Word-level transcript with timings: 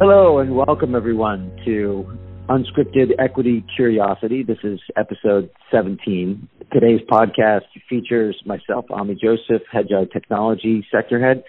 Hello 0.00 0.38
and 0.38 0.56
welcome 0.56 0.94
everyone 0.94 1.54
to 1.66 2.06
Unscripted 2.48 3.10
Equity 3.18 3.62
Curiosity. 3.76 4.42
This 4.42 4.56
is 4.64 4.80
episode 4.96 5.50
17. 5.70 6.48
Today's 6.72 7.02
podcast 7.06 7.66
features 7.86 8.34
myself, 8.46 8.86
Ami 8.90 9.14
Joseph, 9.14 9.60
Hedgeye 9.70 10.10
Technology 10.10 10.86
Sector 10.90 11.20
Head, 11.20 11.44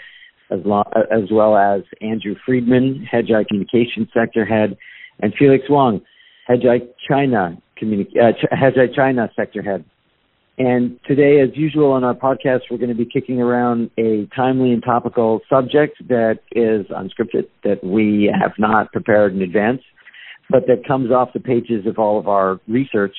as, 0.49 0.59
as 1.09 1.31
well 1.31 1.55
as 1.55 1.83
Andrew 2.01 2.35
Freedman, 2.45 3.07
Hedgeye 3.09 3.47
Communication 3.47 4.09
Sector 4.13 4.43
Head, 4.43 4.75
and 5.21 5.33
Felix 5.39 5.63
Wang, 5.69 6.01
Hedgeye 6.49 6.89
China, 7.09 7.57
Communi- 7.81 8.11
uh, 8.21 8.33
Hedgeye 8.53 8.93
China 8.93 9.29
Sector 9.33 9.61
Head. 9.61 9.85
And 10.63 10.99
today, 11.07 11.41
as 11.41 11.49
usual 11.57 11.91
on 11.91 12.03
our 12.03 12.13
podcast, 12.13 12.69
we're 12.69 12.77
going 12.77 12.89
to 12.89 12.95
be 12.95 13.09
kicking 13.11 13.41
around 13.41 13.89
a 13.97 14.27
timely 14.35 14.71
and 14.71 14.83
topical 14.83 15.39
subject 15.49 16.07
that 16.07 16.37
is 16.51 16.85
unscripted, 16.91 17.47
that 17.63 17.83
we 17.83 18.31
have 18.31 18.51
not 18.59 18.91
prepared 18.91 19.33
in 19.33 19.41
advance, 19.41 19.81
but 20.51 20.67
that 20.67 20.87
comes 20.87 21.09
off 21.09 21.29
the 21.33 21.39
pages 21.39 21.87
of 21.87 21.97
all 21.97 22.19
of 22.19 22.27
our 22.27 22.59
research 22.67 23.15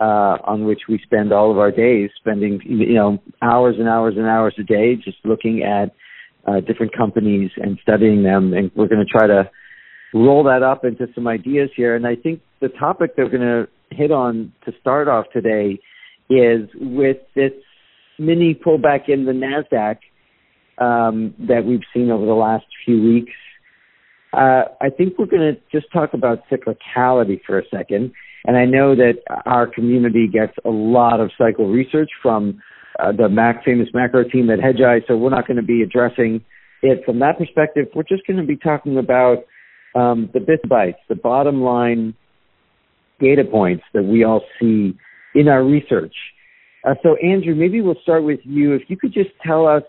uh, 0.00 0.38
on 0.44 0.64
which 0.64 0.80
we 0.88 0.98
spend 1.04 1.32
all 1.32 1.52
of 1.52 1.58
our 1.58 1.70
days, 1.70 2.10
spending 2.18 2.58
you 2.64 2.94
know 2.94 3.22
hours 3.40 3.76
and 3.78 3.88
hours 3.88 4.14
and 4.16 4.26
hours 4.26 4.54
a 4.58 4.64
day 4.64 4.96
just 4.96 5.18
looking 5.22 5.62
at 5.62 5.94
uh, 6.50 6.58
different 6.58 6.92
companies 6.92 7.52
and 7.56 7.78
studying 7.82 8.24
them. 8.24 8.52
And 8.52 8.72
we're 8.74 8.88
going 8.88 9.06
to 9.06 9.12
try 9.12 9.28
to 9.28 9.48
roll 10.12 10.42
that 10.42 10.64
up 10.64 10.84
into 10.84 11.06
some 11.14 11.28
ideas 11.28 11.70
here. 11.76 11.94
And 11.94 12.04
I 12.04 12.16
think 12.16 12.40
the 12.60 12.68
topic 12.68 13.14
that 13.14 13.22
we're 13.22 13.38
going 13.38 13.42
to 13.42 13.96
hit 13.96 14.10
on 14.10 14.52
to 14.64 14.72
start 14.80 15.06
off 15.06 15.26
today 15.32 15.78
is 16.30 16.68
with 16.74 17.18
this 17.34 17.52
mini 18.18 18.54
pullback 18.54 19.08
in 19.08 19.24
the 19.26 19.32
Nasdaq 19.32 19.98
um, 20.78 21.34
that 21.38 21.64
we've 21.64 21.82
seen 21.92 22.10
over 22.10 22.24
the 22.24 22.32
last 22.32 22.64
few 22.84 23.02
weeks. 23.02 23.32
Uh, 24.32 24.64
I 24.80 24.90
think 24.90 25.18
we're 25.18 25.26
going 25.26 25.54
to 25.54 25.60
just 25.70 25.92
talk 25.92 26.12
about 26.12 26.40
cyclicality 26.50 27.40
for 27.46 27.58
a 27.58 27.62
second. 27.70 28.12
And 28.44 28.56
I 28.56 28.64
know 28.64 28.94
that 28.96 29.20
our 29.46 29.66
community 29.66 30.28
gets 30.30 30.52
a 30.64 30.70
lot 30.70 31.20
of 31.20 31.30
cycle 31.38 31.70
research 31.70 32.10
from 32.22 32.60
uh, 32.98 33.12
the 33.12 33.28
Mac 33.28 33.64
famous 33.64 33.88
macro 33.94 34.24
team 34.24 34.50
at 34.50 34.58
Hedgeye, 34.58 35.06
so 35.06 35.16
we're 35.16 35.30
not 35.30 35.46
going 35.46 35.56
to 35.56 35.62
be 35.62 35.82
addressing 35.82 36.44
it 36.82 37.04
from 37.04 37.20
that 37.20 37.38
perspective. 37.38 37.86
We're 37.94 38.02
just 38.02 38.26
going 38.26 38.36
to 38.36 38.46
be 38.46 38.56
talking 38.56 38.98
about 38.98 39.44
um, 39.94 40.28
the 40.34 40.40
bit 40.40 40.60
bytes, 40.68 40.98
the 41.08 41.14
bottom 41.14 41.62
line 41.62 42.14
data 43.20 43.44
points 43.44 43.84
that 43.94 44.02
we 44.02 44.24
all 44.24 44.42
see 44.60 44.94
in 45.34 45.48
our 45.48 45.64
research. 45.64 46.14
Uh, 46.86 46.94
so, 47.02 47.16
Andrew, 47.16 47.54
maybe 47.54 47.80
we'll 47.80 48.00
start 48.02 48.24
with 48.24 48.40
you. 48.44 48.72
If 48.74 48.82
you 48.88 48.96
could 48.96 49.12
just 49.12 49.30
tell 49.44 49.66
us, 49.66 49.82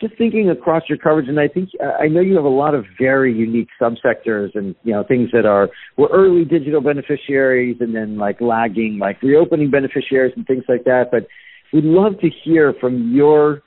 just 0.00 0.16
thinking 0.16 0.48
across 0.48 0.82
your 0.88 0.96
coverage, 0.96 1.28
and 1.28 1.38
I 1.38 1.46
think 1.46 1.68
I 2.00 2.08
know 2.08 2.20
you 2.22 2.34
have 2.36 2.44
a 2.44 2.48
lot 2.48 2.74
of 2.74 2.86
very 2.98 3.34
unique 3.34 3.68
subsectors 3.80 4.48
and 4.54 4.74
you 4.82 4.92
know 4.92 5.04
things 5.06 5.28
that 5.32 5.44
are 5.44 5.68
were 5.98 6.08
early 6.10 6.44
digital 6.44 6.80
beneficiaries 6.80 7.76
and 7.80 7.94
then 7.94 8.16
like 8.16 8.40
lagging, 8.40 8.98
like 8.98 9.22
reopening 9.22 9.70
beneficiaries 9.70 10.32
and 10.36 10.46
things 10.46 10.64
like 10.68 10.84
that. 10.84 11.10
But 11.12 11.26
we'd 11.72 11.84
love 11.84 12.18
to 12.20 12.30
hear 12.44 12.74
from 12.80 13.14
your 13.14 13.60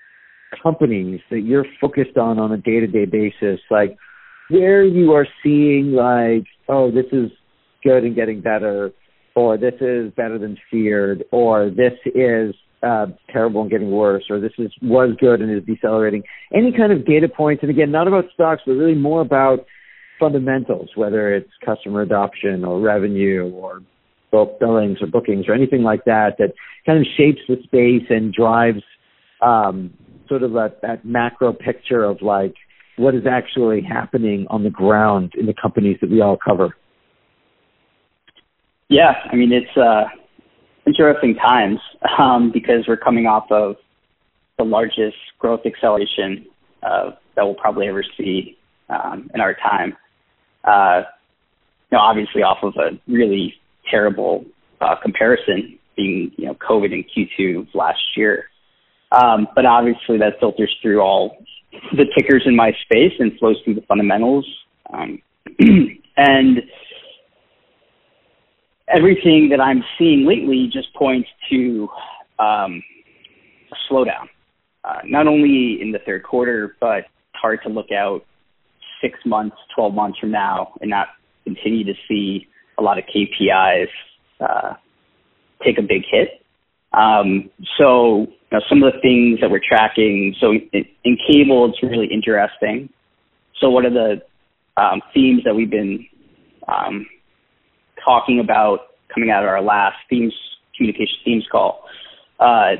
companies 0.61 1.21
that 1.29 1.41
you're 1.41 1.65
focused 1.79 2.17
on 2.17 2.39
on 2.39 2.51
a 2.51 2.57
day-to-day 2.57 3.05
basis, 3.05 3.59
like 3.69 3.95
where 4.49 4.83
you 4.83 5.13
are 5.13 5.27
seeing 5.43 5.91
like, 5.91 6.45
oh, 6.67 6.91
this 6.91 7.05
is 7.11 7.31
good 7.83 8.03
and 8.03 8.15
getting 8.15 8.41
better 8.41 8.91
or 9.35 9.57
this 9.57 9.75
is 9.81 10.11
better 10.15 10.37
than 10.37 10.57
feared, 10.69 11.23
or 11.31 11.69
this 11.69 11.93
is 12.13 12.53
uh, 12.83 13.07
terrible 13.31 13.61
and 13.61 13.71
getting 13.71 13.91
worse, 13.91 14.25
or 14.29 14.39
this 14.39 14.51
is 14.57 14.71
was 14.81 15.15
good 15.19 15.41
and 15.41 15.55
is 15.55 15.63
decelerating. 15.65 16.23
Any 16.53 16.71
kind 16.75 16.91
of 16.91 17.05
data 17.05 17.27
points, 17.29 17.63
and 17.63 17.71
again, 17.71 17.91
not 17.91 18.07
about 18.07 18.25
stocks, 18.33 18.61
but 18.65 18.73
really 18.73 18.95
more 18.95 19.21
about 19.21 19.65
fundamentals, 20.19 20.89
whether 20.95 21.33
it's 21.33 21.49
customer 21.65 22.01
adoption 22.01 22.63
or 22.63 22.79
revenue 22.79 23.51
or 23.53 23.81
bulk 24.31 24.59
billings 24.59 24.97
or 25.01 25.07
bookings 25.07 25.45
or 25.47 25.53
anything 25.53 25.83
like 25.83 26.05
that, 26.05 26.35
that 26.39 26.53
kind 26.85 26.99
of 26.99 27.05
shapes 27.17 27.39
the 27.47 27.55
space 27.63 28.07
and 28.09 28.33
drives 28.33 28.83
um, 29.41 29.93
sort 30.27 30.43
of 30.43 30.55
a, 30.55 30.73
that 30.81 31.05
macro 31.05 31.53
picture 31.53 32.03
of 32.03 32.21
like 32.21 32.53
what 32.97 33.15
is 33.15 33.23
actually 33.29 33.81
happening 33.81 34.45
on 34.49 34.63
the 34.63 34.69
ground 34.69 35.33
in 35.37 35.45
the 35.45 35.53
companies 35.59 35.97
that 36.01 36.09
we 36.09 36.21
all 36.21 36.37
cover. 36.37 36.75
Yeah, 38.93 39.13
I 39.31 39.35
mean 39.35 39.51
it's 39.51 39.75
uh, 39.75 40.03
interesting 40.85 41.33
times 41.33 41.79
um, 42.19 42.51
because 42.51 42.85
we're 42.87 42.95
coming 42.95 43.25
off 43.25 43.51
of 43.51 43.77
the 44.59 44.63
largest 44.63 45.17
growth 45.39 45.61
acceleration 45.65 46.45
uh, 46.83 47.09
that 47.35 47.43
we'll 47.43 47.55
probably 47.55 47.87
ever 47.87 48.03
see 48.15 48.55
um, 48.89 49.31
in 49.33 49.41
our 49.41 49.55
time. 49.55 49.97
Uh, 50.63 51.01
you 51.89 51.97
know, 51.97 52.03
obviously 52.03 52.43
off 52.43 52.59
of 52.61 52.75
a 52.75 52.91
really 53.11 53.55
terrible 53.89 54.45
uh, 54.79 54.93
comparison, 55.01 55.79
being 55.97 56.31
you 56.37 56.45
know 56.45 56.53
COVID 56.53 56.93
in 56.93 57.03
Q2 57.03 57.61
of 57.61 57.67
last 57.73 58.15
year. 58.15 58.45
Um, 59.11 59.47
but 59.55 59.65
obviously 59.65 60.19
that 60.19 60.39
filters 60.39 60.71
through 60.83 61.01
all 61.01 61.43
the 61.93 62.05
tickers 62.15 62.43
in 62.45 62.55
my 62.55 62.73
space 62.83 63.13
and 63.17 63.35
flows 63.39 63.57
through 63.65 63.73
the 63.73 63.85
fundamentals. 63.87 64.45
Um, 64.93 65.19
and 66.15 66.61
everything 68.87 69.49
that 69.49 69.61
I'm 69.61 69.83
seeing 69.97 70.25
lately 70.25 70.69
just 70.71 70.93
points 70.95 71.29
to 71.51 71.87
um, 72.39 72.83
a 73.71 73.93
slowdown, 73.93 74.27
uh, 74.83 74.99
not 75.05 75.27
only 75.27 75.81
in 75.81 75.91
the 75.91 75.99
third 76.05 76.23
quarter, 76.23 76.75
but 76.79 76.99
it's 76.99 77.07
hard 77.41 77.59
to 77.63 77.69
look 77.69 77.91
out 77.91 78.25
six 79.01 79.19
months, 79.25 79.55
12 79.75 79.93
months 79.93 80.19
from 80.19 80.31
now 80.31 80.73
and 80.81 80.89
not 80.89 81.07
continue 81.43 81.83
to 81.83 81.93
see 82.07 82.47
a 82.77 82.81
lot 82.81 82.97
of 82.97 83.03
KPIs 83.05 83.87
uh, 84.39 84.73
take 85.63 85.77
a 85.77 85.81
big 85.81 86.03
hit. 86.09 86.41
Um, 86.93 87.49
so 87.77 88.19
you 88.19 88.27
know, 88.51 88.61
some 88.69 88.83
of 88.83 88.93
the 88.93 88.99
things 89.01 89.39
that 89.41 89.49
we're 89.49 89.61
tracking, 89.67 90.35
so 90.39 90.51
in, 90.51 90.85
in 91.03 91.17
cable, 91.27 91.69
it's 91.69 91.81
really 91.81 92.07
interesting. 92.11 92.89
So 93.59 93.69
one 93.69 93.85
of 93.85 93.93
the 93.93 94.21
um, 94.77 95.01
themes 95.13 95.41
that 95.45 95.55
we've 95.55 95.69
been 95.69 96.05
um, 96.67 97.05
talking 98.03 98.39
about 98.39 98.79
coming 99.13 99.29
out 99.29 99.43
of 99.43 99.49
our 99.49 99.61
last 99.61 99.97
themes 100.09 100.33
communication 100.75 101.15
themes 101.23 101.45
call 101.51 101.83
uh, 102.39 102.71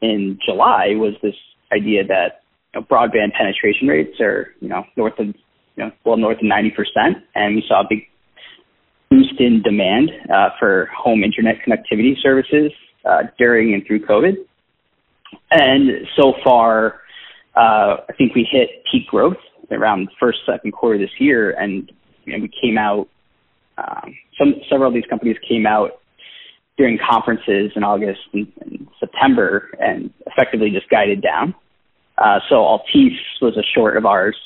in 0.00 0.38
July 0.46 0.94
was 0.94 1.14
this 1.22 1.34
idea 1.72 2.04
that 2.06 2.42
you 2.74 2.80
know, 2.80 2.86
broadband 2.86 3.32
penetration 3.36 3.88
rates 3.88 4.20
are 4.20 4.54
you 4.60 4.68
know 4.68 4.84
north 4.96 5.18
of 5.18 5.26
you 5.26 5.34
know 5.76 5.90
well 6.04 6.16
north 6.16 6.38
of 6.38 6.44
90 6.44 6.70
percent, 6.70 7.24
and 7.34 7.56
we 7.56 7.64
saw 7.66 7.80
a 7.80 7.86
big 7.88 8.06
boost 9.10 9.40
in 9.40 9.62
demand 9.62 10.10
uh, 10.32 10.50
for 10.58 10.88
home 10.96 11.22
internet 11.22 11.56
connectivity 11.66 12.14
services 12.22 12.72
uh, 13.04 13.22
during 13.38 13.74
and 13.74 13.86
through 13.86 14.04
COVID. 14.06 14.34
And 15.50 16.06
so 16.16 16.34
far, 16.42 17.00
uh, 17.56 17.96
I 18.08 18.12
think 18.16 18.34
we 18.34 18.48
hit 18.50 18.84
peak 18.90 19.06
growth 19.08 19.36
around 19.70 20.06
the 20.06 20.12
first, 20.18 20.38
second 20.46 20.72
quarter 20.72 20.98
this 20.98 21.10
year, 21.18 21.50
and 21.52 21.90
you 22.24 22.32
know, 22.36 22.42
we 22.42 22.50
came 22.62 22.78
out 22.78 23.08
um, 23.82 24.14
some 24.38 24.54
several 24.70 24.88
of 24.88 24.94
these 24.94 25.08
companies 25.08 25.36
came 25.46 25.66
out 25.66 26.00
during 26.78 26.98
conferences 26.98 27.72
in 27.76 27.84
August 27.84 28.20
and, 28.32 28.50
and 28.60 28.88
September 28.98 29.70
and 29.78 30.10
effectively 30.26 30.70
just 30.70 30.88
guided 30.88 31.22
down. 31.22 31.54
Uh, 32.18 32.38
so 32.48 32.56
Altice 32.56 33.18
was 33.40 33.56
a 33.56 33.62
short 33.74 33.96
of 33.96 34.06
ours. 34.06 34.36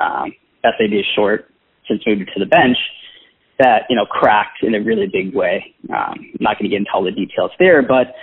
Um, 0.00 0.32
SAB 0.62 0.92
is 0.92 1.04
short 1.14 1.50
since 1.88 2.02
moving 2.06 2.26
to 2.26 2.40
the 2.40 2.46
bench 2.46 2.76
that 3.58 3.82
you 3.88 3.96
know 3.96 4.06
cracked 4.06 4.62
in 4.62 4.74
a 4.74 4.80
really 4.80 5.06
big 5.06 5.34
way. 5.34 5.74
Um, 5.90 6.14
I'm 6.18 6.36
not 6.40 6.58
going 6.58 6.64
to 6.64 6.68
get 6.68 6.78
into 6.78 6.90
all 6.92 7.04
the 7.04 7.12
details 7.12 7.50
there, 7.58 7.82
but 7.82 8.14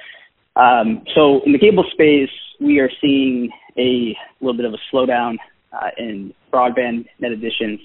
um, 0.59 1.03
so 1.15 1.41
in 1.45 1.53
the 1.53 1.59
cable 1.59 1.85
space, 1.91 2.29
we 2.59 2.79
are 2.79 2.89
seeing 2.99 3.49
a 3.77 4.15
little 4.41 4.57
bit 4.57 4.65
of 4.65 4.73
a 4.73 4.77
slowdown 4.93 5.35
uh, 5.71 5.89
in 5.97 6.33
broadband 6.51 7.05
net 7.19 7.31
additions 7.31 7.79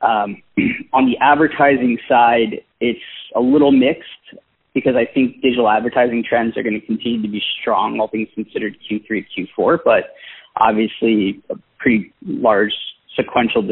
um, 0.00 0.42
on 0.92 1.06
the 1.06 1.16
advertising 1.20 1.98
side, 2.08 2.62
it's 2.80 3.00
a 3.34 3.40
little 3.40 3.72
mixed 3.72 4.42
because 4.74 4.94
I 4.96 5.12
think 5.12 5.42
digital 5.42 5.68
advertising 5.68 6.22
trends 6.28 6.56
are 6.56 6.62
going 6.62 6.80
to 6.80 6.86
continue 6.86 7.22
to 7.22 7.28
be 7.28 7.42
strong, 7.60 7.98
all 7.98 8.08
things 8.08 8.28
considered 8.34 8.76
Q3, 8.88 9.24
Q4, 9.58 9.78
but 9.84 10.14
obviously 10.56 11.42
a 11.50 11.54
pretty 11.78 12.12
large 12.24 12.72
sequential 13.16 13.68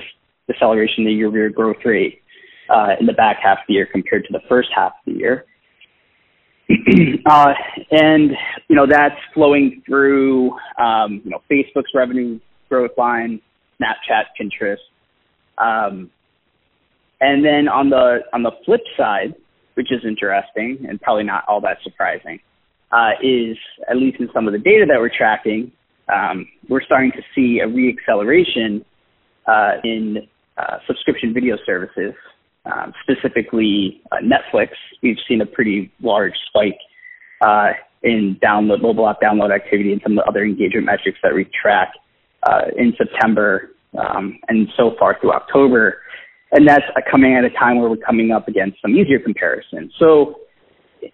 deceleration 0.50 0.98
in 0.98 1.04
the 1.04 1.12
year-over-year 1.12 1.50
growth 1.50 1.76
rate 1.84 2.22
uh, 2.70 2.94
in 2.98 3.06
the 3.06 3.12
back 3.12 3.38
half 3.42 3.58
of 3.58 3.64
the 3.68 3.74
year 3.74 3.86
compared 3.90 4.24
to 4.24 4.32
the 4.32 4.40
first 4.48 4.68
half 4.74 4.92
of 4.92 5.12
the 5.12 5.18
year. 5.18 5.44
uh, 7.30 7.52
and 7.92 8.32
you 8.68 8.74
know 8.74 8.86
that's 8.90 9.14
flowing 9.32 9.82
through 9.86 10.50
um, 10.80 11.20
you 11.24 11.30
know 11.30 11.40
Facebook's 11.48 11.92
revenue 11.94 12.40
growth 12.68 12.90
line, 12.98 13.40
Snapchat, 13.80 14.24
Pinterest, 14.40 14.78
um, 15.58 16.10
and 17.20 17.44
then 17.44 17.68
on 17.68 17.90
the 17.90 18.20
on 18.32 18.42
the 18.42 18.52
flip 18.64 18.82
side, 18.96 19.34
which 19.74 19.92
is 19.92 20.00
interesting 20.04 20.84
and 20.88 21.00
probably 21.00 21.24
not 21.24 21.44
all 21.48 21.60
that 21.60 21.78
surprising, 21.82 22.40
uh, 22.92 23.10
is 23.22 23.56
at 23.90 23.96
least 23.96 24.20
in 24.20 24.28
some 24.34 24.46
of 24.46 24.52
the 24.52 24.58
data 24.58 24.84
that 24.86 24.98
we're 24.98 25.10
tracking, 25.16 25.72
um, 26.12 26.46
we're 26.68 26.82
starting 26.82 27.12
to 27.12 27.22
see 27.34 27.60
a 27.60 27.66
reacceleration 27.66 28.84
uh, 29.46 29.72
in 29.84 30.26
uh, 30.58 30.78
subscription 30.86 31.34
video 31.34 31.56
services, 31.66 32.14
um, 32.64 32.92
specifically 33.02 34.00
uh, 34.12 34.16
Netflix, 34.16 34.70
we've 35.02 35.18
seen 35.28 35.40
a 35.40 35.46
pretty 35.46 35.92
large 36.00 36.32
spike 36.48 36.78
uh, 37.40 37.72
in 38.02 38.38
download 38.42 38.82
mobile 38.82 39.08
app 39.08 39.20
download 39.20 39.54
activity 39.54 39.92
and 39.92 40.00
some 40.02 40.12
of 40.18 40.24
the 40.24 40.28
other 40.28 40.44
engagement 40.44 40.86
metrics 40.86 41.18
that 41.22 41.34
we 41.34 41.48
track 41.60 41.92
uh, 42.44 42.62
in 42.76 42.94
September 42.96 43.70
um, 43.98 44.38
and 44.48 44.68
so 44.76 44.94
far 44.98 45.18
through 45.20 45.32
October. 45.32 46.00
And 46.52 46.66
that's 46.66 46.84
coming 47.10 47.34
at 47.34 47.44
a 47.44 47.50
time 47.50 47.78
where 47.78 47.90
we're 47.90 47.96
coming 47.96 48.30
up 48.30 48.48
against 48.48 48.80
some 48.80 48.94
easier 48.94 49.18
comparisons. 49.18 49.92
So 49.98 50.36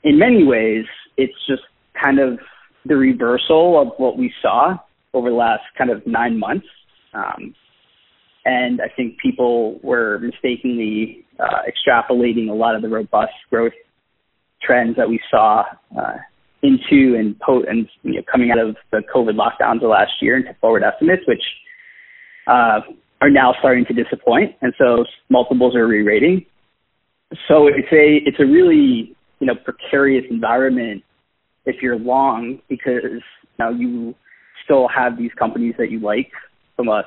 in 0.03 0.19
many 0.19 0.45
ways, 0.45 0.85
it's 1.17 1.35
just 1.47 1.63
kind 2.01 2.19
of 2.19 2.39
the 2.85 2.97
reversal 2.97 3.81
of 3.81 3.89
what 3.97 4.19
we 4.19 4.33
saw 4.43 4.77
over 5.15 5.31
the 5.31 5.37
last 5.37 5.63
kind 5.77 5.91
of 5.91 6.07
nine 6.07 6.39
months. 6.39 6.67
Um, 7.15 7.55
and 8.45 8.81
I 8.81 8.89
think 8.95 9.19
people 9.19 9.79
were 9.83 10.19
mistakenly 10.19 11.25
uh, 11.39 11.63
extrapolating 11.69 12.49
a 12.51 12.55
lot 12.55 12.75
of 12.75 12.83
the 12.83 12.89
robust 12.89 13.33
growth 13.51 13.73
trends 14.61 14.97
that 14.97 15.09
we 15.09 15.21
saw 15.31 15.65
uh, 15.99 16.17
into 16.63 17.17
and, 17.17 17.39
po- 17.41 17.65
and 17.69 17.89
you 18.03 18.15
know, 18.15 18.23
coming 18.31 18.51
out 18.51 18.59
of 18.59 18.77
the 18.91 19.03
COVID 19.15 19.37
lockdowns 19.37 19.83
of 19.83 19.91
last 19.91 20.13
year 20.21 20.37
into 20.37 20.55
forward 20.61 20.83
estimates, 20.83 21.23
which 21.27 21.43
uh, 22.47 22.81
are 23.23 23.31
now 23.31 23.55
starting 23.61 23.85
to 23.85 23.95
disappoint, 23.95 24.57
and 24.63 24.75
so 24.77 25.05
multiples 25.31 25.77
are 25.77 25.87
re-rating. 25.87 26.45
So 27.47 27.69
it's 27.69 27.91
a 27.93 28.19
it's 28.27 28.41
a 28.41 28.45
really 28.45 29.15
you 29.39 29.47
know 29.47 29.55
precarious 29.55 30.25
environment 30.29 31.05
if 31.65 31.77
you're 31.81 31.99
long 31.99 32.59
because 32.69 33.23
now 33.61 33.71
you 33.71 34.15
still 34.65 34.89
have 34.89 35.17
these 35.17 35.31
companies 35.39 35.75
that 35.79 35.91
you 35.91 36.01
like 36.01 36.33
from 36.75 36.89
a 36.89 37.05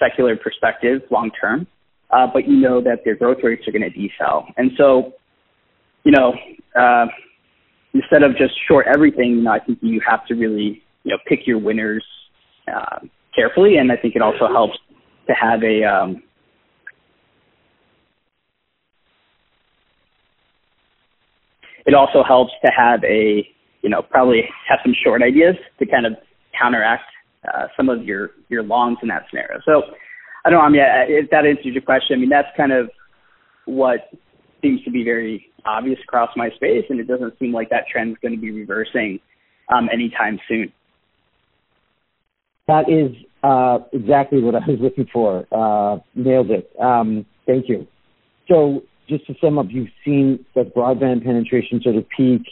secular 0.00 0.36
perspective 0.36 1.02
long 1.10 1.30
term, 1.38 1.66
uh, 2.10 2.26
but 2.32 2.48
you 2.48 2.56
know 2.56 2.80
that 2.80 3.00
their 3.04 3.14
growth 3.14 3.38
rates 3.42 3.68
are 3.68 3.72
going 3.72 3.82
to 3.82 3.90
decel. 3.90 4.46
And 4.56 4.70
so, 4.78 5.12
you 6.04 6.12
know, 6.12 6.32
uh, 6.80 7.06
instead 7.92 8.22
of 8.22 8.38
just 8.38 8.54
short 8.66 8.86
everything, 8.86 9.32
you 9.32 9.42
know, 9.42 9.52
I 9.52 9.58
think 9.58 9.80
you 9.82 10.00
have 10.08 10.24
to 10.28 10.34
really, 10.34 10.82
you 11.04 11.10
know, 11.10 11.18
pick 11.26 11.40
your 11.46 11.58
winners 11.58 12.04
uh, 12.74 13.00
carefully. 13.34 13.76
And 13.76 13.92
I 13.92 13.96
think 13.96 14.16
it 14.16 14.22
also 14.22 14.48
helps 14.48 14.78
to 15.28 15.34
have 15.34 15.62
a, 15.62 15.84
um, 15.84 16.22
it 21.86 21.94
also 21.94 22.22
helps 22.22 22.52
to 22.64 22.70
have 22.76 23.02
a, 23.04 23.48
you 23.82 23.88
know, 23.88 24.02
probably 24.02 24.42
have 24.68 24.78
some 24.84 24.94
short 25.04 25.22
ideas 25.22 25.54
to 25.78 25.86
kind 25.86 26.06
of 26.06 26.14
counteract 26.58 27.04
uh, 27.54 27.66
some 27.76 27.88
of 27.88 28.04
your 28.04 28.30
your 28.48 28.62
longs 28.62 28.98
in 29.02 29.08
that 29.08 29.24
scenario. 29.30 29.60
So 29.64 29.82
I 30.44 30.50
don't 30.50 30.58
know. 30.58 30.64
I 30.64 30.68
mean, 30.68 30.82
if 31.08 31.30
that 31.30 31.46
answers 31.46 31.66
your 31.66 31.82
question, 31.82 32.16
I 32.16 32.20
mean 32.20 32.28
that's 32.28 32.48
kind 32.56 32.72
of 32.72 32.90
what 33.64 34.10
seems 34.62 34.82
to 34.84 34.90
be 34.90 35.04
very 35.04 35.46
obvious 35.64 35.98
across 36.02 36.30
my 36.36 36.50
space, 36.50 36.84
and 36.88 36.98
it 36.98 37.06
doesn't 37.06 37.38
seem 37.38 37.52
like 37.52 37.70
that 37.70 37.84
trend 37.90 38.10
is 38.10 38.16
going 38.20 38.34
to 38.34 38.40
be 38.40 38.50
reversing 38.50 39.20
um, 39.72 39.88
anytime 39.92 40.38
soon. 40.48 40.72
That 42.66 42.90
is 42.90 43.14
uh, 43.42 43.78
exactly 43.92 44.42
what 44.42 44.54
I 44.54 44.60
was 44.66 44.78
looking 44.80 45.06
for. 45.12 45.46
Uh, 45.52 45.98
nailed 46.14 46.50
it. 46.50 46.70
Um, 46.80 47.26
thank 47.46 47.68
you. 47.68 47.86
So 48.48 48.82
just 49.08 49.26
to 49.26 49.34
sum 49.40 49.58
up, 49.58 49.66
you've 49.70 49.88
seen 50.04 50.44
that 50.54 50.74
broadband 50.74 51.24
penetration 51.24 51.80
sort 51.82 51.96
of 51.96 52.04
peak, 52.16 52.42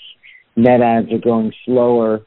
net 0.56 0.80
ads 0.80 1.12
are 1.12 1.18
going 1.18 1.52
slower, 1.64 2.22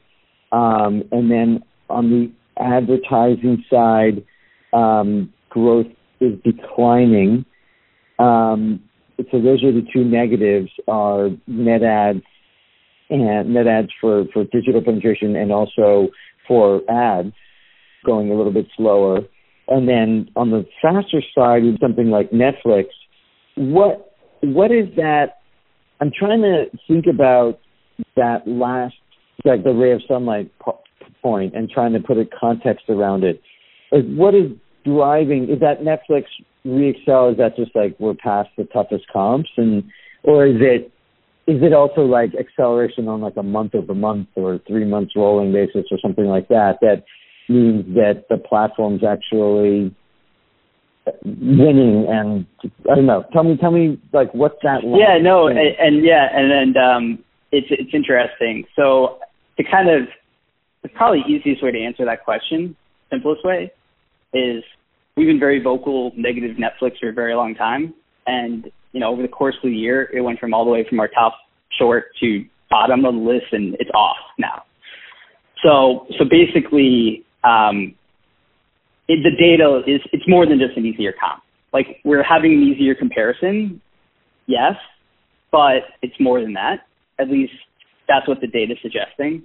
um, 0.52 1.02
and 1.12 1.30
then 1.30 1.62
on 1.88 2.10
the 2.10 2.32
advertising 2.62 3.64
side, 3.70 4.24
um, 4.72 5.32
growth 5.48 5.86
is 6.20 6.32
declining. 6.44 7.44
Um, 8.18 8.82
so 9.30 9.40
those 9.40 9.62
are 9.64 9.72
the 9.72 9.86
two 9.92 10.04
negatives: 10.04 10.70
are 10.88 11.30
net 11.46 11.82
ads 11.82 12.22
and 13.10 13.54
net 13.54 13.66
ads 13.66 13.88
for 14.00 14.24
for 14.32 14.44
digital 14.44 14.82
penetration, 14.82 15.36
and 15.36 15.52
also 15.52 16.08
for 16.46 16.82
ads 16.90 17.32
going 18.04 18.30
a 18.30 18.34
little 18.34 18.52
bit 18.52 18.66
slower. 18.76 19.20
And 19.68 19.88
then 19.88 20.28
on 20.36 20.50
the 20.50 20.66
faster 20.82 21.22
side, 21.34 21.62
with 21.62 21.80
something 21.80 22.10
like 22.10 22.30
Netflix, 22.30 22.86
what 23.56 24.14
what 24.40 24.72
is 24.72 24.86
that? 24.96 25.38
I'm 26.00 26.10
trying 26.16 26.42
to 26.42 26.64
think 26.88 27.04
about 27.06 27.60
that 28.16 28.46
last, 28.46 28.94
like 29.44 29.64
the 29.64 29.72
ray 29.72 29.92
of 29.92 30.00
sunlight 30.08 30.50
point 31.22 31.54
and 31.54 31.68
trying 31.70 31.92
to 31.92 32.00
put 32.00 32.16
a 32.16 32.24
context 32.24 32.86
around 32.88 33.22
it. 33.22 33.42
Like 33.92 34.06
what 34.06 34.34
is 34.34 34.50
driving? 34.84 35.48
Is 35.50 35.60
that 35.60 35.82
Netflix 35.82 36.24
re-excel? 36.64 37.30
Is 37.30 37.36
that 37.36 37.56
just 37.56 37.74
like 37.74 37.96
we're 37.98 38.14
past 38.14 38.48
the 38.56 38.64
toughest 38.64 39.04
comps, 39.12 39.50
and 39.56 39.84
or 40.22 40.46
is 40.46 40.56
it 40.60 40.92
is 41.46 41.62
it 41.62 41.72
also 41.72 42.02
like 42.02 42.30
acceleration 42.38 43.08
on 43.08 43.20
like 43.20 43.36
a 43.36 43.42
month 43.42 43.74
over 43.74 43.94
month 43.94 44.28
or 44.34 44.60
three 44.66 44.84
months 44.84 45.12
rolling 45.16 45.52
basis 45.52 45.86
or 45.90 45.98
something 46.00 46.26
like 46.26 46.48
that? 46.48 46.78
That 46.80 47.04
means 47.50 47.84
that 47.94 48.24
the 48.30 48.38
platform's 48.38 49.02
actually 49.04 49.94
winning 51.24 52.06
and 52.08 52.46
I 52.90 52.94
don't 52.94 53.06
know. 53.06 53.24
Tell 53.32 53.44
me, 53.44 53.56
tell 53.60 53.70
me, 53.70 54.00
like 54.12 54.32
what's 54.34 54.56
that? 54.62 54.84
One? 54.84 55.00
Yeah, 55.00 55.18
no, 55.20 55.48
and, 55.48 55.58
and, 55.58 56.04
yeah, 56.04 56.28
and 56.32 56.52
and 56.52 56.76
um, 56.76 57.24
it's 57.52 57.66
it's 57.70 57.90
interesting. 57.92 58.64
So 58.76 59.18
to 59.56 59.64
kind 59.64 59.88
of 59.88 60.08
the 60.82 60.88
probably 60.88 61.22
easiest 61.28 61.62
way 61.62 61.72
to 61.72 61.78
answer 61.78 62.04
that 62.04 62.24
question, 62.24 62.76
simplest 63.10 63.44
way, 63.44 63.72
is 64.32 64.62
we've 65.16 65.26
been 65.26 65.40
very 65.40 65.62
vocal 65.62 66.12
negative 66.16 66.56
Netflix 66.56 66.98
for 67.00 67.08
a 67.08 67.12
very 67.12 67.34
long 67.34 67.54
time, 67.54 67.94
and 68.26 68.70
you 68.92 69.00
know 69.00 69.10
over 69.10 69.22
the 69.22 69.28
course 69.28 69.56
of 69.62 69.70
the 69.70 69.76
year, 69.76 70.10
it 70.14 70.20
went 70.20 70.38
from 70.38 70.54
all 70.54 70.64
the 70.64 70.70
way 70.70 70.86
from 70.88 71.00
our 71.00 71.08
top 71.08 71.34
short 71.78 72.06
to 72.20 72.44
bottom 72.70 73.04
of 73.04 73.14
the 73.14 73.20
list, 73.20 73.46
and 73.52 73.74
it's 73.80 73.90
off 73.94 74.16
now. 74.38 74.62
So 75.62 76.06
so 76.18 76.24
basically, 76.24 77.24
the 79.08 79.30
data 79.38 79.82
is 79.86 80.00
it's 80.12 80.28
more 80.28 80.46
than 80.46 80.58
just 80.58 80.76
an 80.76 80.86
easier 80.86 81.12
comp. 81.12 81.42
Like 81.72 82.00
we're 82.04 82.22
having 82.22 82.52
an 82.52 82.62
easier 82.62 82.94
comparison, 82.94 83.80
yes, 84.46 84.74
but 85.52 85.82
it's 86.02 86.18
more 86.20 86.40
than 86.40 86.54
that. 86.54 86.86
At 87.18 87.30
least 87.30 87.52
that's 88.08 88.26
what 88.26 88.40
the 88.40 88.46
data 88.46 88.72
is 88.72 88.78
suggesting 88.82 89.42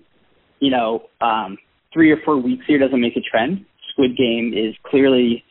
you 0.59 0.71
know, 0.71 1.03
um, 1.21 1.57
three 1.93 2.11
or 2.11 2.17
four 2.23 2.37
weeks 2.37 2.65
here 2.67 2.79
doesn't 2.79 2.99
make 2.99 3.15
a 3.15 3.21
trend. 3.21 3.65
Squid 3.91 4.17
Game 4.17 4.53
is 4.55 4.75
clearly 4.85 5.43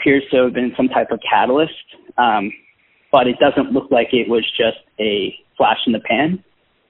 appears 0.00 0.22
to 0.30 0.44
have 0.44 0.54
been 0.54 0.72
some 0.76 0.88
type 0.88 1.10
of 1.10 1.18
catalyst, 1.28 1.72
um, 2.18 2.50
but 3.10 3.26
it 3.26 3.36
doesn't 3.40 3.72
look 3.72 3.90
like 3.90 4.08
it 4.12 4.28
was 4.28 4.44
just 4.56 4.78
a 5.00 5.34
flash 5.56 5.78
in 5.86 5.92
the 5.92 6.00
pan, 6.00 6.42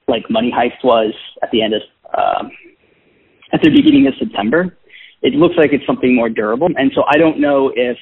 like 0.07 0.23
Money 0.29 0.51
Heist 0.55 0.83
was 0.83 1.13
at 1.41 1.49
the 1.51 1.61
end 1.61 1.73
of 1.73 1.81
um, 2.17 2.51
at 3.53 3.61
the 3.61 3.69
beginning 3.69 4.07
of 4.07 4.13
September. 4.19 4.77
It 5.21 5.33
looks 5.33 5.55
like 5.57 5.73
it's 5.73 5.85
something 5.85 6.15
more 6.15 6.29
durable, 6.29 6.69
and 6.77 6.91
so 6.93 7.03
I 7.07 7.17
don't 7.17 7.39
know 7.39 7.71
if 7.75 7.97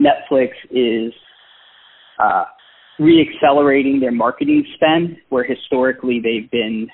Netflix 0.00 0.50
is 0.70 1.12
uh, 2.18 2.44
reaccelerating 2.98 4.00
their 4.00 4.12
marketing 4.12 4.64
spend, 4.74 5.18
where 5.28 5.44
historically 5.44 6.20
they've 6.20 6.50
been 6.50 6.88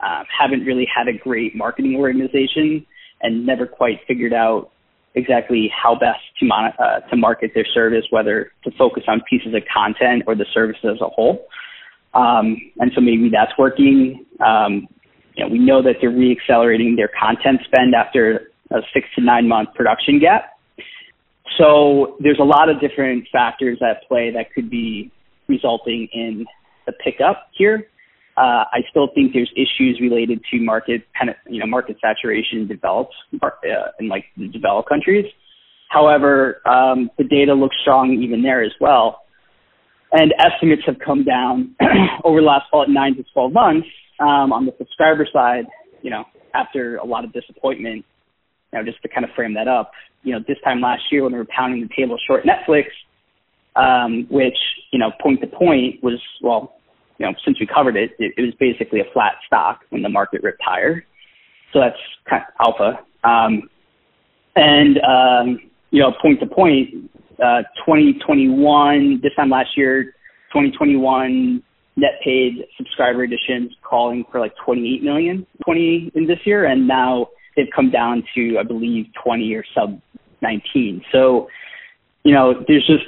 um, 0.00 0.24
haven't 0.38 0.64
really 0.64 0.86
had 0.94 1.08
a 1.08 1.12
great 1.12 1.56
marketing 1.56 1.96
organization 1.96 2.86
and 3.22 3.44
never 3.44 3.66
quite 3.66 3.98
figured 4.06 4.32
out 4.32 4.70
exactly 5.14 5.70
how 5.74 5.94
best 5.94 6.20
to 6.38 6.46
mon- 6.46 6.72
uh, 6.78 7.00
to 7.10 7.16
market 7.16 7.50
their 7.54 7.66
service, 7.74 8.04
whether 8.10 8.52
to 8.62 8.70
focus 8.78 9.02
on 9.08 9.20
pieces 9.28 9.54
of 9.54 9.62
content 9.72 10.22
or 10.26 10.34
the 10.36 10.46
service 10.54 10.76
as 10.84 11.00
a 11.00 11.08
whole. 11.08 11.46
Um, 12.14 12.56
and 12.78 12.92
so 12.94 13.00
maybe 13.00 13.28
that's 13.30 13.52
working. 13.58 14.24
Um, 14.44 14.86
you 15.38 15.44
know, 15.44 15.50
we 15.50 15.58
know 15.58 15.82
that 15.82 15.96
they're 16.00 16.10
reaccelerating 16.10 16.96
their 16.96 17.10
content 17.18 17.60
spend 17.64 17.94
after 17.94 18.50
a 18.72 18.80
six 18.92 19.06
to 19.14 19.24
nine 19.24 19.46
month 19.46 19.68
production 19.74 20.18
gap. 20.18 20.58
So 21.56 22.16
there's 22.20 22.38
a 22.40 22.44
lot 22.44 22.68
of 22.68 22.80
different 22.80 23.26
factors 23.32 23.78
at 23.80 24.06
play 24.08 24.32
that 24.32 24.52
could 24.52 24.68
be 24.68 25.10
resulting 25.48 26.08
in 26.12 26.44
the 26.86 26.92
pickup 26.92 27.48
here. 27.56 27.86
Uh, 28.36 28.64
I 28.72 28.80
still 28.90 29.08
think 29.14 29.32
there's 29.32 29.50
issues 29.56 29.98
related 30.00 30.40
to 30.50 30.60
market, 30.60 31.02
you 31.48 31.60
know, 31.60 31.66
market 31.66 31.96
saturation 32.00 32.68
developed 32.68 33.14
uh, 33.42 33.48
in 33.98 34.08
like 34.08 34.24
the 34.36 34.48
developed 34.48 34.88
countries. 34.88 35.24
However, 35.88 36.60
um, 36.66 37.10
the 37.16 37.24
data 37.24 37.54
looks 37.54 37.76
strong 37.80 38.12
even 38.12 38.42
there 38.42 38.62
as 38.62 38.72
well, 38.80 39.22
and 40.12 40.34
estimates 40.38 40.82
have 40.86 40.98
come 41.04 41.24
down 41.24 41.74
over 42.24 42.40
the 42.40 42.46
last 42.46 42.66
nine 42.88 43.16
to 43.16 43.24
12 43.32 43.52
months 43.52 43.88
um, 44.20 44.52
on 44.52 44.66
the 44.66 44.72
subscriber 44.78 45.26
side. 45.32 45.66
You 46.02 46.10
know, 46.10 46.24
after 46.54 46.96
a 46.96 47.04
lot 47.04 47.24
of 47.24 47.32
disappointment. 47.32 48.04
You 48.72 48.78
know, 48.78 48.84
just 48.84 49.00
to 49.00 49.08
kind 49.08 49.24
of 49.24 49.30
frame 49.34 49.54
that 49.54 49.66
up, 49.66 49.92
you 50.22 50.32
know, 50.34 50.44
this 50.46 50.58
time 50.62 50.82
last 50.82 51.00
year 51.10 51.22
when 51.22 51.32
we 51.32 51.38
were 51.38 51.46
pounding 51.46 51.80
the 51.80 51.88
table 51.96 52.18
short 52.26 52.44
Netflix, 52.44 52.84
um, 53.76 54.26
which 54.28 54.58
you 54.92 54.98
know, 54.98 55.10
point 55.22 55.40
to 55.40 55.46
point 55.46 56.02
was 56.02 56.20
well 56.42 56.78
you 57.18 57.26
know, 57.26 57.34
since 57.44 57.58
we 57.60 57.66
covered 57.66 57.96
it, 57.96 58.12
it, 58.18 58.32
it 58.36 58.42
was 58.42 58.54
basically 58.58 59.00
a 59.00 59.12
flat 59.12 59.34
stock 59.46 59.80
when 59.90 60.02
the 60.02 60.08
market 60.08 60.42
ripped 60.42 60.62
higher. 60.62 61.04
So 61.72 61.80
that's 61.80 61.96
kind 62.28 62.42
of 62.42 62.66
alpha. 62.66 63.00
Um, 63.24 63.68
and, 64.56 64.98
um, 65.00 65.58
you 65.90 66.00
know, 66.00 66.12
point 66.22 66.40
to 66.40 66.46
point, 66.46 67.10
uh, 67.42 67.62
2021, 67.84 69.20
this 69.22 69.32
time 69.34 69.50
last 69.50 69.76
year, 69.76 70.14
2021 70.52 71.62
net 71.98 72.20
paid 72.24 72.64
subscriber 72.76 73.24
additions 73.24 73.72
calling 73.82 74.24
for 74.30 74.38
like 74.38 74.52
28 74.64 75.02
million 75.02 75.46
20 75.64 76.12
in 76.14 76.26
this 76.26 76.38
year, 76.44 76.66
and 76.66 76.86
now 76.86 77.26
they've 77.56 77.66
come 77.74 77.90
down 77.90 78.22
to 78.34 78.56
I 78.58 78.62
believe 78.62 79.06
20 79.22 79.54
or 79.54 79.64
sub 79.74 80.00
19. 80.40 81.02
So, 81.12 81.48
you 82.24 82.32
know, 82.32 82.64
there's 82.68 82.86
just 82.86 83.04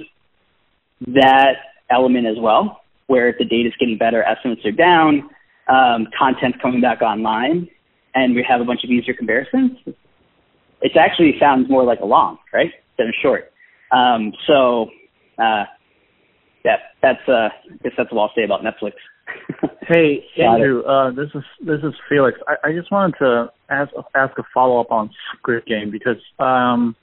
that 1.15 1.55
element 1.91 2.27
as 2.27 2.37
well, 2.39 2.81
where 3.07 3.35
the 3.39 3.45
data 3.45 3.69
is 3.69 3.75
getting 3.79 3.97
better, 3.97 4.23
estimates 4.25 4.65
are 4.65 4.73
down, 4.73 5.31
um, 5.69 6.09
content's 6.19 6.59
coming 6.61 6.81
back 6.81 7.01
online, 7.01 7.69
and 8.15 8.35
we 8.35 8.45
have 8.49 8.61
a 8.61 8.65
bunch 8.65 8.81
of 8.83 8.91
easier 8.91 9.15
comparisons. 9.15 9.79
It 10.83 10.97
actually 10.97 11.35
sounds 11.39 11.71
more 11.71 11.85
like 11.85 12.01
a 12.01 12.07
long, 12.07 12.39
right, 12.53 12.73
than 12.99 13.09
a 13.09 13.17
short. 13.23 13.53
Um, 13.93 14.33
so, 14.47 14.91
uh, 15.39 15.65
yeah, 16.64 16.76
that's 17.02 17.21
uh, 17.29 17.49
I 17.49 17.50
guess 17.83 17.93
that's 17.97 18.12
what 18.12 18.23
I'll 18.23 18.33
say 18.37 18.45
about 18.45 18.62
Netflix. 18.62 18.93
hey 19.88 20.25
Andrew, 20.38 20.83
uh, 20.83 21.11
this 21.11 21.29
is 21.35 21.45
this 21.64 21.79
is 21.83 21.95
Felix. 22.09 22.38
I, 22.47 22.69
I 22.69 22.73
just 22.73 22.90
wanted 22.90 23.17
to 23.19 23.47
ask 23.71 23.90
ask 24.14 24.38
a 24.38 24.43
follow 24.52 24.81
up 24.81 24.90
on 24.90 25.11
Squid 25.38 25.67
Game 25.67 25.90
because 25.90 26.21
um, 26.38 26.97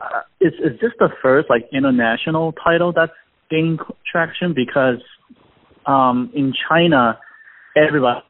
uh, 0.00 0.20
is 0.40 0.52
is 0.54 0.78
this 0.80 0.92
the 0.98 1.08
first 1.22 1.48
like 1.48 1.68
international 1.72 2.52
title 2.52 2.92
that's 2.94 3.12
gaining 3.50 3.78
traction? 4.10 4.54
Because 4.54 5.02
um, 5.86 6.30
in 6.34 6.52
China, 6.68 7.18
everybody 7.76 8.20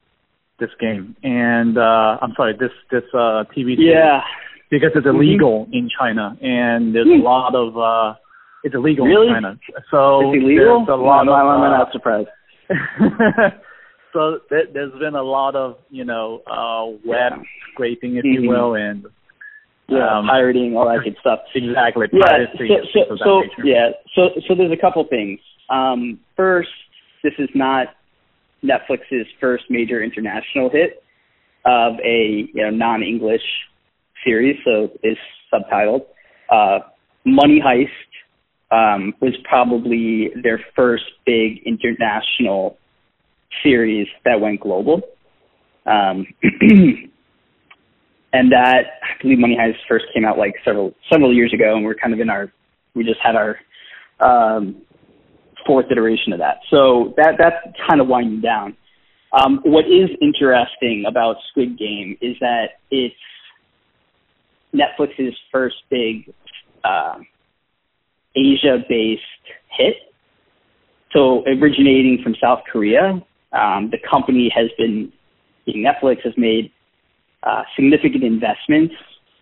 this 0.61 0.71
game, 0.81 1.17
and 1.23 1.79
uh, 1.79 2.19
I'm 2.21 2.33
sorry, 2.37 2.55
this 2.59 2.71
this 2.91 3.05
uh, 3.15 3.45
TV 3.57 3.77
series. 3.77 3.79
Yeah. 3.95 4.21
Because 4.71 4.91
it's 4.95 5.07
mm-hmm. 5.07 5.17
illegal 5.17 5.65
mm-hmm. 5.65 5.73
in 5.73 5.89
China, 5.99 6.37
and 6.43 6.95
there's 6.95 7.07
mm-hmm. 7.07 7.23
a 7.23 7.25
lot 7.25 7.55
of 7.55 7.79
uh, 7.79 8.19
it's 8.65 8.75
illegal 8.75 9.07
really? 9.07 9.29
in 9.29 9.35
China. 9.35 9.59
So 9.91 10.33
it's 10.33 10.43
illegal. 10.43 10.85
There's 10.87 10.99
a 10.99 11.03
lot 11.03 11.25
no, 11.25 11.33
of, 11.33 11.47
I'm 11.47 11.63
uh, 11.63 11.79
not 11.79 11.93
surprised. 11.93 12.29
so 14.13 14.39
th- 14.49 14.71
there's 14.75 14.93
been 14.99 15.15
a 15.15 15.23
lot 15.23 15.55
of 15.55 15.77
you 15.91 16.05
know 16.05 16.43
uh, 16.47 16.87
web 17.05 17.33
yeah. 17.39 17.43
scraping, 17.73 18.17
if 18.17 18.25
mm-hmm. 18.25 18.45
you 18.45 18.49
will, 18.49 18.75
and 18.75 19.07
yeah, 19.89 20.19
um, 20.19 20.27
pirating, 20.27 20.77
all 20.77 20.87
that 20.87 21.05
good 21.05 21.17
stuff. 21.21 21.41
Exactly. 21.55 22.07
Yeah. 22.13 22.45
So, 22.59 22.65
so, 22.93 23.17
so 23.25 23.43
yeah. 23.65 23.91
So 24.15 24.29
so 24.47 24.55
there's 24.55 24.73
a 24.73 24.81
couple 24.81 25.05
things. 25.09 25.41
Um, 25.71 26.21
first, 26.37 26.69
this 27.23 27.33
is 27.39 27.49
not 27.55 27.89
Netflix's 28.65 29.27
first 29.41 29.65
major 29.71 30.03
international 30.03 30.71
hit 30.71 31.03
of 31.65 31.95
a 32.05 32.49
you 32.53 32.63
know 32.63 32.71
non-English 32.71 33.43
series, 34.25 34.57
so 34.65 34.89
it's 35.03 35.21
subtitled. 35.53 36.03
Uh, 36.51 36.81
Money 37.25 37.61
Heist 37.65 37.89
um, 38.71 39.15
was 39.21 39.35
probably 39.45 40.31
their 40.43 40.61
first 40.77 41.05
big 41.25 41.63
international 41.65 42.77
series 43.63 44.07
that 44.25 44.41
went 44.41 44.61
global. 44.61 45.01
Um, 45.87 46.27
and 48.33 48.53
that 48.53 48.83
I 49.03 49.23
believe 49.23 49.39
Money 49.39 49.57
Heist 49.59 49.79
first 49.89 50.05
came 50.15 50.25
out 50.25 50.37
like 50.39 50.55
several 50.65 50.95
several 51.11 51.35
years 51.35 51.53
ago, 51.55 51.77
and 51.77 51.85
we're 51.85 51.95
kind 51.95 52.13
of 52.13 52.21
in 52.21 52.29
our 52.29 52.53
we 52.95 53.05
just 53.05 53.21
had 53.23 53.37
our 53.37 53.57
um, 54.21 54.83
fourth 55.67 55.87
iteration 55.91 56.33
of 56.33 56.39
that. 56.41 56.59
So 56.71 57.15
that 57.17 57.37
that's 57.39 57.57
kind 57.89 58.01
of 58.01 58.09
winding 58.09 58.41
down. 58.41 58.77
Um, 59.33 59.61
what 59.65 59.85
is 59.85 60.09
interesting 60.21 61.05
about 61.07 61.37
Squid 61.51 61.79
Game 61.79 62.17
is 62.21 62.37
that 62.41 62.81
it's 62.91 63.15
Netflix's 64.75 65.37
first 65.53 65.77
big 65.91 66.33
uh, 66.85 67.19
Asia-based 68.39 69.23
hit. 69.77 69.95
So 71.13 71.43
originating 71.47 72.21
from 72.23 72.35
South 72.41 72.61
Korea, 72.71 73.21
um, 73.53 73.91
the 73.91 73.99
company 74.09 74.53
has 74.55 74.71
been, 74.79 75.13
Netflix 75.67 76.23
has 76.25 76.35
made 76.37 76.71
uh, 77.43 77.63
significant 77.75 78.25
investments 78.25 78.95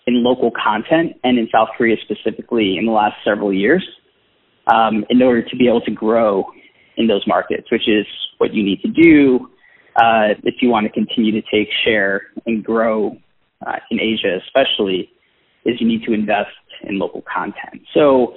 in 0.07 0.23
local 0.23 0.51
content 0.51 1.17
and 1.25 1.39
in 1.39 1.49
South 1.53 1.69
Korea 1.77 1.97
specifically 2.03 2.77
in 2.79 2.87
the 2.87 2.93
last 2.93 3.17
several 3.25 3.53
years 3.53 3.85
um, 4.73 5.05
in 5.11 5.21
order 5.23 5.43
to 5.43 5.57
be 5.57 5.69
able 5.69 5.81
to 5.83 5.91
grow 5.91 6.45
in 6.97 7.07
those 7.07 7.27
markets, 7.27 7.71
which 7.71 7.89
is 7.89 8.07
what 8.39 8.55
you 8.55 8.63
need 8.63 8.81
to 8.83 8.89
do 8.89 9.49
uh, 9.97 10.37
if 10.45 10.57
you 10.61 10.69
want 10.69 10.87
to 10.87 10.93
continue 10.93 11.33
to 11.33 11.43
take 11.51 11.69
share 11.85 12.23
and 12.47 12.65
grow 12.65 13.17
uh, 13.67 13.77
in 13.91 13.99
Asia, 14.01 14.39
especially, 14.45 15.11
is 15.65 15.81
you 15.81 15.89
need 15.89 16.03
to 16.05 16.13
invest 16.13 16.51
in 16.83 16.99
local 16.99 17.23
content. 17.23 17.83
So, 17.95 18.35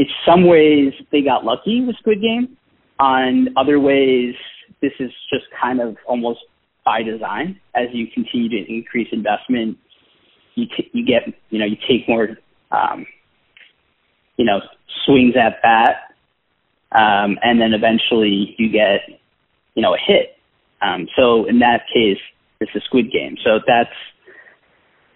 in 0.00 0.06
some 0.24 0.46
ways, 0.46 0.94
they 1.12 1.20
got 1.20 1.44
lucky 1.44 1.84
with 1.84 1.94
Squid 1.96 2.22
Game. 2.22 2.56
On 2.98 3.48
other 3.54 3.78
ways, 3.78 4.34
this 4.80 4.92
is 4.98 5.10
just 5.30 5.44
kind 5.60 5.78
of 5.78 5.94
almost 6.08 6.40
by 6.86 7.02
design. 7.02 7.60
As 7.74 7.88
you 7.92 8.06
continue 8.06 8.48
to 8.48 8.72
increase 8.72 9.08
investment, 9.12 9.76
you 10.54 10.64
t- 10.74 10.90
you 10.94 11.04
get 11.04 11.24
you 11.50 11.58
know 11.58 11.66
you 11.66 11.76
take 11.86 12.08
more 12.08 12.30
um, 12.70 13.04
you 14.38 14.46
know 14.46 14.60
swings 15.04 15.34
at 15.36 15.60
bat, 15.60 16.14
um, 16.92 17.38
and 17.42 17.60
then 17.60 17.74
eventually 17.74 18.54
you 18.56 18.72
get, 18.72 19.02
you 19.74 19.82
know, 19.82 19.94
a 19.94 19.98
hit. 19.98 20.36
Um, 20.80 21.08
so 21.14 21.44
in 21.44 21.58
that 21.58 21.82
case, 21.92 22.18
it's 22.60 22.74
a 22.74 22.80
Squid 22.86 23.12
Game. 23.12 23.36
So 23.44 23.60
that's 23.66 23.90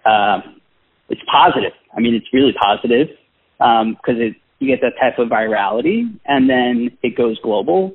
um, 0.05 0.61
it's 1.09 1.23
positive. 1.33 1.73
I 1.97 2.01
mean, 2.01 2.15
it's 2.15 2.27
really 2.35 2.53
positive 2.53 3.09
because 3.59 3.81
um, 3.81 3.97
it 4.07 4.37
you 4.65 4.77
get 4.77 4.81
that 4.83 4.95
type 5.01 5.19
of 5.19 5.29
virality, 5.29 6.03
and 6.27 6.49
then 6.49 6.97
it 7.03 7.17
goes 7.17 7.39
global, 7.43 7.95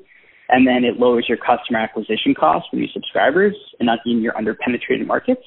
and 0.50 0.68
then 0.68 0.84
it 0.84 1.00
lowers 1.00 1.26
your 1.28 1.38
customer 1.38 1.80
acquisition 1.80 2.34
costs 2.38 2.70
for 2.70 2.78
new 2.78 2.88
subscribers, 2.94 3.56
and 3.80 3.88
not 3.88 4.00
in 4.06 4.22
your 4.22 4.34
underpenetrated 4.34 5.06
markets. 5.06 5.44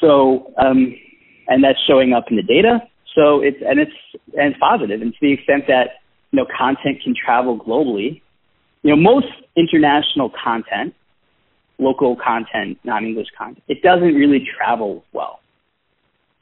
So, 0.00 0.52
um, 0.58 0.94
and 1.48 1.62
that's 1.62 1.78
showing 1.86 2.12
up 2.12 2.24
in 2.30 2.36
the 2.36 2.42
data. 2.42 2.80
So 3.14 3.40
it's 3.40 3.58
and 3.66 3.80
it's 3.80 3.92
and 4.34 4.52
it's 4.52 4.60
positive, 4.60 5.02
and 5.02 5.12
to 5.12 5.18
the 5.20 5.32
extent 5.32 5.64
that 5.68 6.00
you 6.30 6.38
know 6.38 6.46
content 6.56 7.02
can 7.02 7.14
travel 7.14 7.58
globally, 7.58 8.22
you 8.82 8.90
know 8.90 8.96
most 8.96 9.26
international 9.56 10.30
content, 10.42 10.94
local 11.78 12.16
content, 12.16 12.78
non-English 12.84 13.28
content, 13.36 13.64
it 13.68 13.82
doesn't 13.82 14.14
really 14.14 14.46
travel 14.56 15.04
well. 15.12 15.40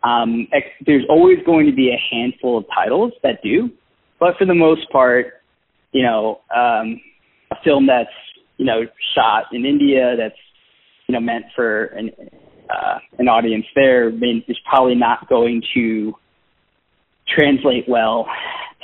Um, 0.02 0.47
ex- 0.52 0.67
there's 0.87 1.05
always 1.09 1.38
going 1.45 1.67
to 1.67 1.73
be 1.73 1.90
a 1.90 2.14
handful 2.14 2.59
of 2.59 2.64
titles 2.75 3.12
that 3.23 3.43
do, 3.43 3.71
but 4.21 4.37
for 4.38 4.45
the 4.47 4.55
most 4.55 4.90
part, 4.90 5.43
you 5.93 6.02
know, 6.02 6.40
um, 6.55 7.00
a 7.50 7.57
film 7.64 7.87
that's 7.87 8.11
you 8.57 8.67
know 8.67 8.83
shot 9.14 9.45
in 9.52 9.64
India 9.64 10.14
that's 10.17 10.38
you 11.07 11.14
know 11.14 11.21
meant 11.21 11.47
for 11.55 11.87
an 11.87 12.11
uh, 12.71 12.99
an 13.19 13.28
audience 13.28 13.64
there 13.75 14.09
is 14.09 14.59
probably 14.69 14.95
not 14.95 15.28
going 15.28 15.62
to 15.75 16.12
translate 17.35 17.85
well 17.88 18.26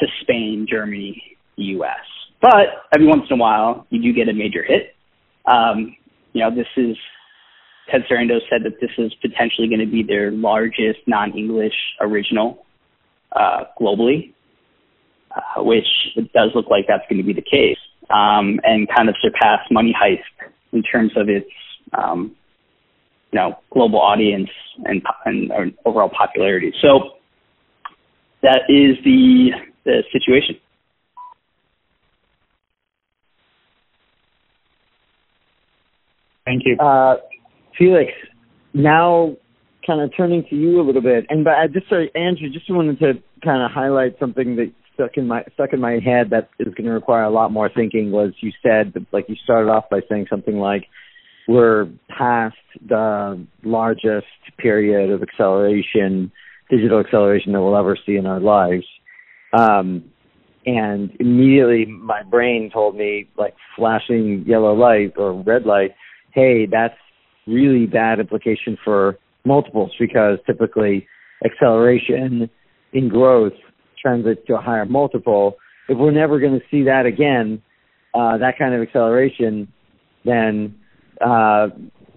to 0.00 0.06
Spain, 0.22 0.66
Germany, 0.68 1.20
U.S. 1.56 1.90
But 2.40 2.66
every 2.94 3.06
once 3.06 3.22
in 3.30 3.38
a 3.38 3.40
while, 3.40 3.86
you 3.90 4.02
do 4.02 4.12
get 4.12 4.28
a 4.28 4.34
major 4.34 4.62
hit. 4.62 4.94
Um, 5.46 5.96
you 6.32 6.42
know, 6.42 6.54
this 6.54 6.66
is 6.76 6.96
Ted 7.90 8.02
Sarandos 8.10 8.40
said 8.50 8.62
that 8.64 8.80
this 8.80 8.90
is 8.98 9.12
potentially 9.20 9.68
going 9.68 9.80
to 9.80 9.90
be 9.90 10.02
their 10.02 10.30
largest 10.30 11.00
non-English 11.06 11.74
original 12.00 12.64
uh, 13.32 13.64
globally, 13.80 14.32
uh, 15.34 15.62
which 15.62 15.86
it 16.16 16.32
does 16.32 16.50
look 16.54 16.66
like 16.68 16.86
that's 16.88 17.04
going 17.08 17.18
to 17.18 17.26
be 17.26 17.32
the 17.34 17.42
case, 17.42 17.78
um, 18.10 18.58
and 18.62 18.88
kind 18.94 19.08
of 19.08 19.16
surpass 19.20 19.60
Money 19.70 19.94
Heist 19.94 20.50
in 20.72 20.82
terms 20.82 21.12
of 21.16 21.28
its 21.28 21.50
um, 21.92 22.34
you 23.32 23.38
know 23.38 23.58
global 23.70 24.00
audience 24.00 24.50
and, 24.84 25.02
and, 25.24 25.50
and 25.50 25.74
overall 25.84 26.10
popularity. 26.10 26.72
So 26.80 27.10
that 28.42 28.62
is 28.68 28.96
the 29.04 29.50
the 29.84 30.02
situation. 30.12 30.56
Thank 36.44 36.62
you. 36.66 36.76
Uh, 36.78 37.16
Felix, 37.78 38.10
now 38.72 39.36
kind 39.86 40.00
of 40.00 40.10
turning 40.16 40.44
to 40.48 40.56
you 40.56 40.80
a 40.80 40.84
little 40.84 41.02
bit, 41.02 41.26
and 41.28 41.44
but 41.44 41.54
I 41.54 41.66
just 41.66 41.88
sorry, 41.88 42.10
Andrew, 42.14 42.48
just 42.50 42.70
wanted 42.70 42.98
to 43.00 43.12
kind 43.44 43.62
of 43.62 43.70
highlight 43.70 44.18
something 44.18 44.56
that 44.56 44.72
stuck 44.94 45.16
in 45.16 45.26
my 45.26 45.42
stuck 45.54 45.72
in 45.72 45.80
my 45.80 45.98
head 46.04 46.30
that 46.30 46.48
is 46.58 46.72
going 46.74 46.86
to 46.86 46.92
require 46.92 47.24
a 47.24 47.30
lot 47.30 47.52
more 47.52 47.70
thinking. 47.74 48.10
Was 48.10 48.32
you 48.40 48.52
said 48.62 48.94
like 49.12 49.26
you 49.28 49.36
started 49.44 49.70
off 49.70 49.84
by 49.90 50.00
saying 50.08 50.26
something 50.30 50.56
like 50.56 50.86
we're 51.46 51.88
past 52.08 52.56
the 52.88 53.46
largest 53.62 54.26
period 54.58 55.10
of 55.10 55.22
acceleration 55.22 56.32
digital 56.70 57.00
acceleration 57.00 57.52
that 57.52 57.60
we'll 57.60 57.76
ever 57.76 57.96
see 58.06 58.16
in 58.16 58.26
our 58.26 58.40
lives. 58.40 58.84
Um, 59.56 60.04
and 60.66 61.10
immediately 61.20 61.84
my 61.86 62.22
brain 62.22 62.70
told 62.72 62.96
me 62.96 63.28
like 63.36 63.54
flashing 63.76 64.44
yellow 64.46 64.74
light 64.74 65.14
or 65.16 65.42
red 65.42 65.66
light, 65.66 65.90
hey, 66.32 66.66
that's 66.70 66.94
really 67.46 67.86
bad 67.86 68.20
implication 68.20 68.76
for 68.84 69.18
multiples 69.44 69.92
because 69.98 70.38
typically 70.46 71.06
acceleration 71.44 72.48
in 72.92 73.08
growth 73.08 73.52
translates 74.00 74.40
to 74.46 74.54
a 74.54 74.60
higher 74.60 74.86
multiple. 74.86 75.56
If 75.88 75.98
we're 75.98 76.12
never 76.12 76.40
going 76.40 76.58
to 76.58 76.64
see 76.70 76.84
that 76.84 77.06
again, 77.06 77.62
uh, 78.14 78.38
that 78.38 78.58
kind 78.58 78.74
of 78.74 78.80
acceleration, 78.80 79.68
then 80.24 80.74
uh, 81.20 81.68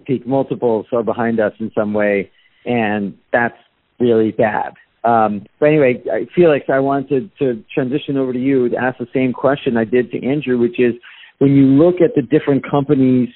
peak 0.06 0.26
multiples 0.26 0.86
are 0.92 1.02
behind 1.02 1.40
us 1.40 1.52
in 1.60 1.70
some 1.76 1.92
way, 1.92 2.30
and 2.64 3.16
that's 3.32 3.56
really 4.00 4.30
bad. 4.30 4.74
Um, 5.04 5.46
but 5.60 5.66
anyway, 5.66 6.02
Felix, 6.34 6.66
I 6.72 6.80
wanted 6.80 7.30
to, 7.38 7.54
to 7.54 7.64
transition 7.72 8.16
over 8.16 8.32
to 8.32 8.38
you 8.38 8.68
to 8.68 8.76
ask 8.76 8.98
the 8.98 9.06
same 9.14 9.32
question 9.32 9.76
I 9.76 9.84
did 9.84 10.10
to 10.10 10.26
Andrew, 10.26 10.58
which 10.58 10.78
is 10.78 10.94
when 11.38 11.52
you 11.52 11.64
look 11.66 11.96
at 11.96 12.14
the 12.14 12.22
different 12.22 12.68
companies 12.68 13.28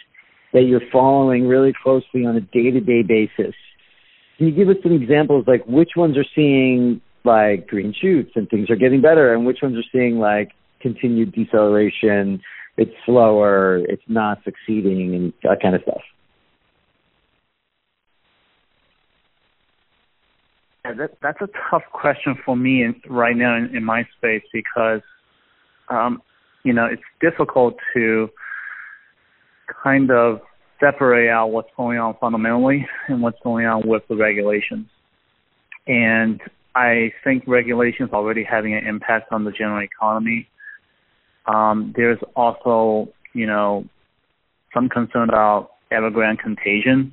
that 0.52 0.62
you're 0.62 0.82
following 0.92 1.46
really 1.46 1.72
closely 1.82 2.26
on 2.26 2.36
a 2.36 2.40
day-to-day 2.40 3.02
basis, 3.02 3.54
can 4.38 4.48
you 4.48 4.52
give 4.52 4.68
us 4.68 4.76
some 4.82 4.92
examples 4.92 5.44
like 5.46 5.64
which 5.66 5.90
ones 5.96 6.16
are 6.16 6.26
seeing 6.34 7.00
like 7.24 7.66
green 7.68 7.94
shoots 7.98 8.32
and 8.34 8.48
things 8.48 8.68
are 8.70 8.76
getting 8.76 9.00
better 9.00 9.32
and 9.32 9.46
which 9.46 9.58
ones 9.62 9.76
are 9.76 9.88
seeing 9.92 10.18
like 10.18 10.50
continued 10.80 11.32
deceleration, 11.32 12.40
it's 12.76 12.90
slower, 13.06 13.78
it's 13.88 14.02
not 14.08 14.38
succeeding 14.44 15.14
and 15.14 15.32
that 15.42 15.62
kind 15.62 15.74
of 15.74 15.82
stuff? 15.82 16.02
Yeah, 20.84 20.94
that, 20.94 21.10
that's 21.22 21.40
a 21.40 21.48
tough 21.70 21.84
question 21.92 22.36
for 22.44 22.56
me 22.56 22.82
in, 22.82 23.00
right 23.08 23.36
now 23.36 23.56
in, 23.56 23.74
in 23.76 23.84
my 23.84 24.04
space 24.16 24.42
because, 24.52 25.00
um, 25.88 26.20
you 26.64 26.72
know, 26.72 26.86
it's 26.86 27.02
difficult 27.20 27.76
to 27.94 28.28
kind 29.82 30.10
of 30.10 30.40
separate 30.80 31.30
out 31.30 31.48
what's 31.48 31.70
going 31.76 31.98
on 31.98 32.16
fundamentally 32.20 32.86
and 33.08 33.22
what's 33.22 33.38
going 33.42 33.66
on 33.66 33.82
with 33.86 34.02
the 34.08 34.16
regulations. 34.16 34.86
And 35.86 36.40
I 36.74 37.12
think 37.22 37.44
regulations 37.46 38.10
already 38.12 38.44
having 38.44 38.74
an 38.74 38.86
impact 38.86 39.32
on 39.32 39.44
the 39.44 39.52
general 39.52 39.82
economy. 39.82 40.48
Um, 41.46 41.92
there's 41.96 42.18
also, 42.34 43.12
you 43.34 43.46
know, 43.46 43.84
some 44.72 44.88
concern 44.88 45.28
about 45.28 45.72
Evergrande 45.92 46.38
contagion 46.38 47.12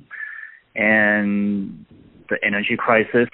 and 0.74 1.84
the 2.28 2.36
energy 2.44 2.76
crisis. 2.76 3.28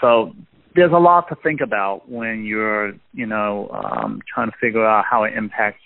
So 0.00 0.32
there's 0.74 0.92
a 0.92 0.98
lot 0.98 1.28
to 1.28 1.36
think 1.42 1.60
about 1.60 2.08
when 2.08 2.44
you're, 2.44 2.92
you 3.12 3.26
know, 3.26 3.68
um, 3.70 4.22
trying 4.32 4.50
to 4.50 4.56
figure 4.60 4.86
out 4.86 5.04
how 5.08 5.24
it 5.24 5.34
impacts 5.34 5.82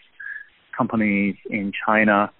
companies 0.76 1.36
in 1.48 1.72
China. 1.86 2.30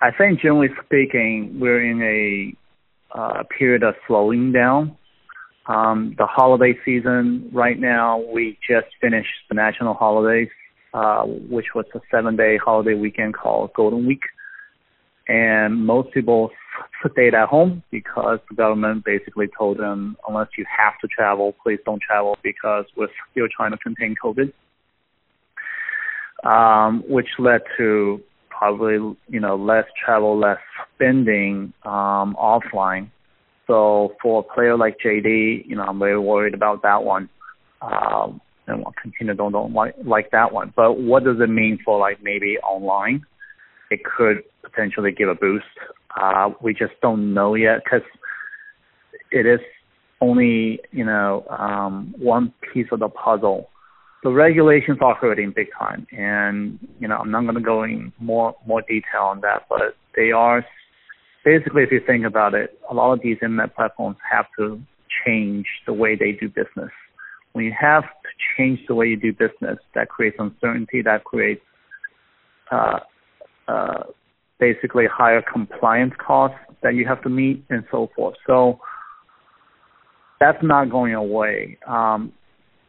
I 0.00 0.10
think 0.10 0.40
generally 0.40 0.68
speaking, 0.84 1.58
we're 1.60 1.82
in 1.82 2.02
a 2.02 3.18
uh, 3.18 3.44
period 3.56 3.82
of 3.82 3.94
slowing 4.06 4.52
down. 4.52 4.96
Um, 5.66 6.14
the 6.18 6.26
holiday 6.26 6.76
season 6.84 7.48
right 7.52 7.78
now, 7.78 8.18
we 8.32 8.58
just 8.68 8.88
finished 9.00 9.32
the 9.48 9.54
national 9.54 9.94
holidays, 9.94 10.48
uh, 10.92 11.22
which 11.22 11.66
was 11.74 11.86
a 11.94 12.00
seven-day 12.10 12.58
holiday 12.58 12.94
weekend 12.94 13.34
called 13.34 13.72
Golden 13.74 14.06
Week, 14.06 14.22
and 15.26 15.86
most 15.86 16.12
people 16.12 16.50
stayed 17.12 17.34
at 17.34 17.48
home 17.48 17.82
because 17.90 18.40
the 18.50 18.56
government 18.56 19.04
basically 19.04 19.46
told 19.56 19.78
them, 19.78 20.16
unless 20.28 20.48
you 20.58 20.66
have 20.76 20.98
to 21.00 21.08
travel, 21.08 21.54
please 21.62 21.78
don't 21.86 22.02
travel 22.02 22.36
because 22.42 22.84
we're 22.96 23.08
still 23.30 23.46
trying 23.54 23.70
to 23.70 23.78
contain 23.78 24.14
COVID. 24.22 24.52
Um, 26.42 27.04
which 27.08 27.28
led 27.38 27.62
to 27.78 28.20
probably 28.56 29.16
you 29.28 29.40
know 29.40 29.56
less 29.56 29.84
travel, 30.04 30.38
less 30.38 30.58
spending 30.94 31.72
um, 31.84 32.36
offline. 32.40 33.10
So 33.66 34.14
for 34.20 34.40
a 34.40 34.54
player 34.54 34.76
like 34.76 34.98
JD, 35.04 35.66
you 35.66 35.76
know 35.76 35.82
I'm 35.82 35.98
very 35.98 36.18
worried 36.18 36.54
about 36.54 36.82
that 36.82 37.02
one, 37.02 37.28
um, 37.82 38.40
and 38.66 38.78
we'll 38.78 38.94
continue 39.00 39.34
don't 39.34 39.52
don't 39.52 39.72
like 39.72 39.94
like 40.04 40.30
that 40.32 40.52
one. 40.52 40.72
But 40.74 40.98
what 40.98 41.24
does 41.24 41.36
it 41.40 41.50
mean 41.50 41.78
for 41.84 41.98
like 41.98 42.22
maybe 42.22 42.58
online? 42.58 43.24
It 43.90 44.00
could 44.04 44.42
potentially 44.62 45.12
give 45.12 45.28
a 45.28 45.34
boost 45.34 45.66
uh, 46.16 46.50
we 46.60 46.72
just 46.72 46.92
don't 47.02 47.34
know 47.34 47.54
yet 47.54 47.82
because 47.84 48.06
it 49.30 49.46
is 49.46 49.60
only 50.20 50.80
you 50.92 51.04
know 51.04 51.44
um, 51.50 52.14
one 52.18 52.52
piece 52.72 52.86
of 52.92 53.00
the 53.00 53.08
puzzle. 53.08 53.68
The 54.24 54.32
regulations 54.32 54.98
are 55.00 55.14
hurting 55.14 55.52
big 55.54 55.68
time, 55.78 56.06
and 56.10 56.78
you 56.98 57.06
know 57.06 57.18
I'm 57.18 57.30
not 57.30 57.42
going 57.42 57.54
to 57.54 57.60
go 57.60 57.84
in 57.84 58.12
more 58.18 58.56
more 58.66 58.82
detail 58.82 59.22
on 59.22 59.40
that, 59.42 59.66
but 59.68 59.94
they 60.16 60.32
are 60.32 60.64
basically, 61.44 61.82
if 61.82 61.92
you 61.92 62.00
think 62.04 62.24
about 62.24 62.54
it, 62.54 62.78
a 62.90 62.94
lot 62.94 63.12
of 63.12 63.20
these 63.22 63.36
internet 63.42 63.74
platforms 63.76 64.16
have 64.28 64.46
to 64.58 64.80
change 65.24 65.66
the 65.86 65.92
way 65.92 66.16
they 66.16 66.32
do 66.32 66.48
business. 66.48 66.90
When 67.52 67.64
you 67.64 67.72
have 67.78 68.02
to 68.02 68.28
change 68.56 68.80
the 68.88 68.94
way 68.94 69.06
you 69.06 69.16
do 69.16 69.32
business, 69.32 69.78
that 69.94 70.08
creates 70.08 70.36
uncertainty, 70.38 71.02
that 71.02 71.24
creates 71.24 71.60
uh, 72.72 73.00
uh, 73.68 74.02
basically 74.58 75.04
higher 75.06 75.42
compliance 75.42 76.14
costs 76.18 76.58
that 76.82 76.94
you 76.94 77.06
have 77.06 77.22
to 77.22 77.28
meet 77.28 77.64
and 77.70 77.84
so 77.90 78.10
forth. 78.16 78.34
So 78.46 78.80
that's 80.40 80.62
not 80.62 80.90
going 80.90 81.14
away. 81.14 81.78
Um, 81.86 82.32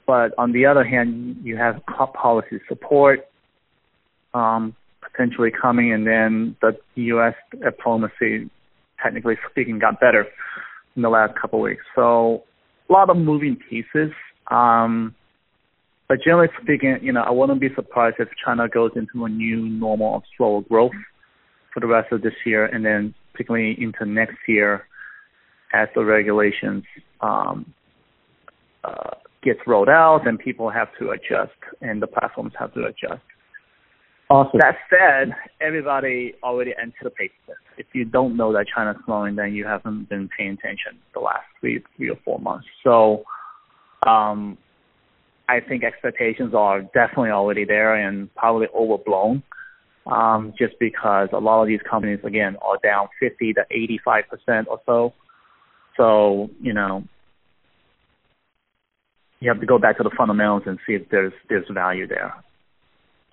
but 0.05 0.33
on 0.37 0.51
the 0.51 0.65
other 0.65 0.83
hand, 0.83 1.37
you 1.43 1.57
have 1.57 1.81
policy 1.85 2.59
support 2.67 3.27
um, 4.33 4.75
potentially 5.01 5.51
coming, 5.51 5.93
and 5.93 6.05
then 6.05 6.55
the 6.61 6.77
U.S. 6.95 7.33
diplomacy, 7.63 8.49
technically 9.01 9.35
speaking, 9.49 9.79
got 9.79 9.99
better 9.99 10.27
in 10.95 11.01
the 11.01 11.09
last 11.09 11.39
couple 11.39 11.59
of 11.59 11.63
weeks. 11.63 11.83
So 11.95 12.43
a 12.89 12.93
lot 12.93 13.09
of 13.09 13.17
moving 13.17 13.57
pieces. 13.69 14.11
Um, 14.51 15.15
but 16.07 16.19
generally 16.23 16.49
speaking, 16.61 16.99
you 17.01 17.11
know, 17.11 17.21
I 17.21 17.31
wouldn't 17.31 17.59
be 17.59 17.69
surprised 17.73 18.17
if 18.19 18.27
China 18.43 18.67
goes 18.67 18.91
into 18.95 19.25
a 19.25 19.29
new 19.29 19.57
normal 19.57 20.17
of 20.17 20.23
slower 20.37 20.61
growth 20.61 20.91
for 21.73 21.79
the 21.79 21.87
rest 21.87 22.11
of 22.11 22.21
this 22.21 22.33
year, 22.45 22.65
and 22.65 22.85
then 22.85 23.15
particularly 23.31 23.75
into 23.79 24.05
next 24.05 24.37
year 24.47 24.87
as 25.73 25.89
the 25.95 26.05
regulations 26.05 26.83
um, 27.21 27.73
uh, 28.83 29.15
gets 29.45 29.59
rolled 29.65 29.89
out 29.89 30.27
and 30.27 30.37
people 30.37 30.69
have 30.69 30.89
to 30.99 31.11
adjust 31.11 31.57
and 31.81 32.01
the 32.01 32.07
platforms 32.07 32.53
have 32.59 32.73
to 32.73 32.85
adjust. 32.85 33.21
Awesome. 34.29 34.59
That 34.59 34.75
said, 34.89 35.35
everybody 35.61 36.33
already 36.41 36.73
anticipates 36.81 37.35
this. 37.47 37.57
If 37.77 37.85
you 37.93 38.05
don't 38.05 38.35
know 38.35 38.51
that 38.53 38.65
China's 38.73 38.97
slowing, 39.05 39.35
then 39.35 39.53
you 39.53 39.65
haven't 39.65 40.09
been 40.09 40.29
paying 40.35 40.51
attention 40.51 40.97
the 41.13 41.19
last 41.19 41.45
three, 41.59 41.83
three 41.95 42.09
or 42.09 42.17
four 42.25 42.39
months. 42.39 42.65
So, 42.83 43.23
um, 44.05 44.57
I 45.47 45.59
think 45.59 45.83
expectations 45.83 46.55
are 46.55 46.81
definitely 46.81 47.29
already 47.29 47.65
there 47.65 47.93
and 47.93 48.33
probably 48.33 48.67
overblown 48.75 49.43
um, 50.07 50.53
just 50.57 50.73
because 50.79 51.29
a 51.33 51.37
lot 51.37 51.61
of 51.61 51.67
these 51.67 51.81
companies, 51.89 52.19
again, 52.23 52.57
are 52.63 52.77
down 52.83 53.07
50 53.19 53.53
to 53.53 53.65
85% 54.07 54.67
or 54.67 54.79
so. 54.85 55.13
So, 55.97 56.49
you 56.61 56.73
know, 56.73 57.03
you 59.39 59.49
have 59.49 59.59
to 59.59 59.65
go 59.65 59.77
back 59.77 59.97
to 59.97 60.03
the 60.03 60.11
fundamentals 60.17 60.63
and 60.65 60.79
see 60.85 60.93
if 60.93 61.09
there's 61.09 61.33
there's 61.49 61.65
value 61.69 62.07
there. 62.07 62.33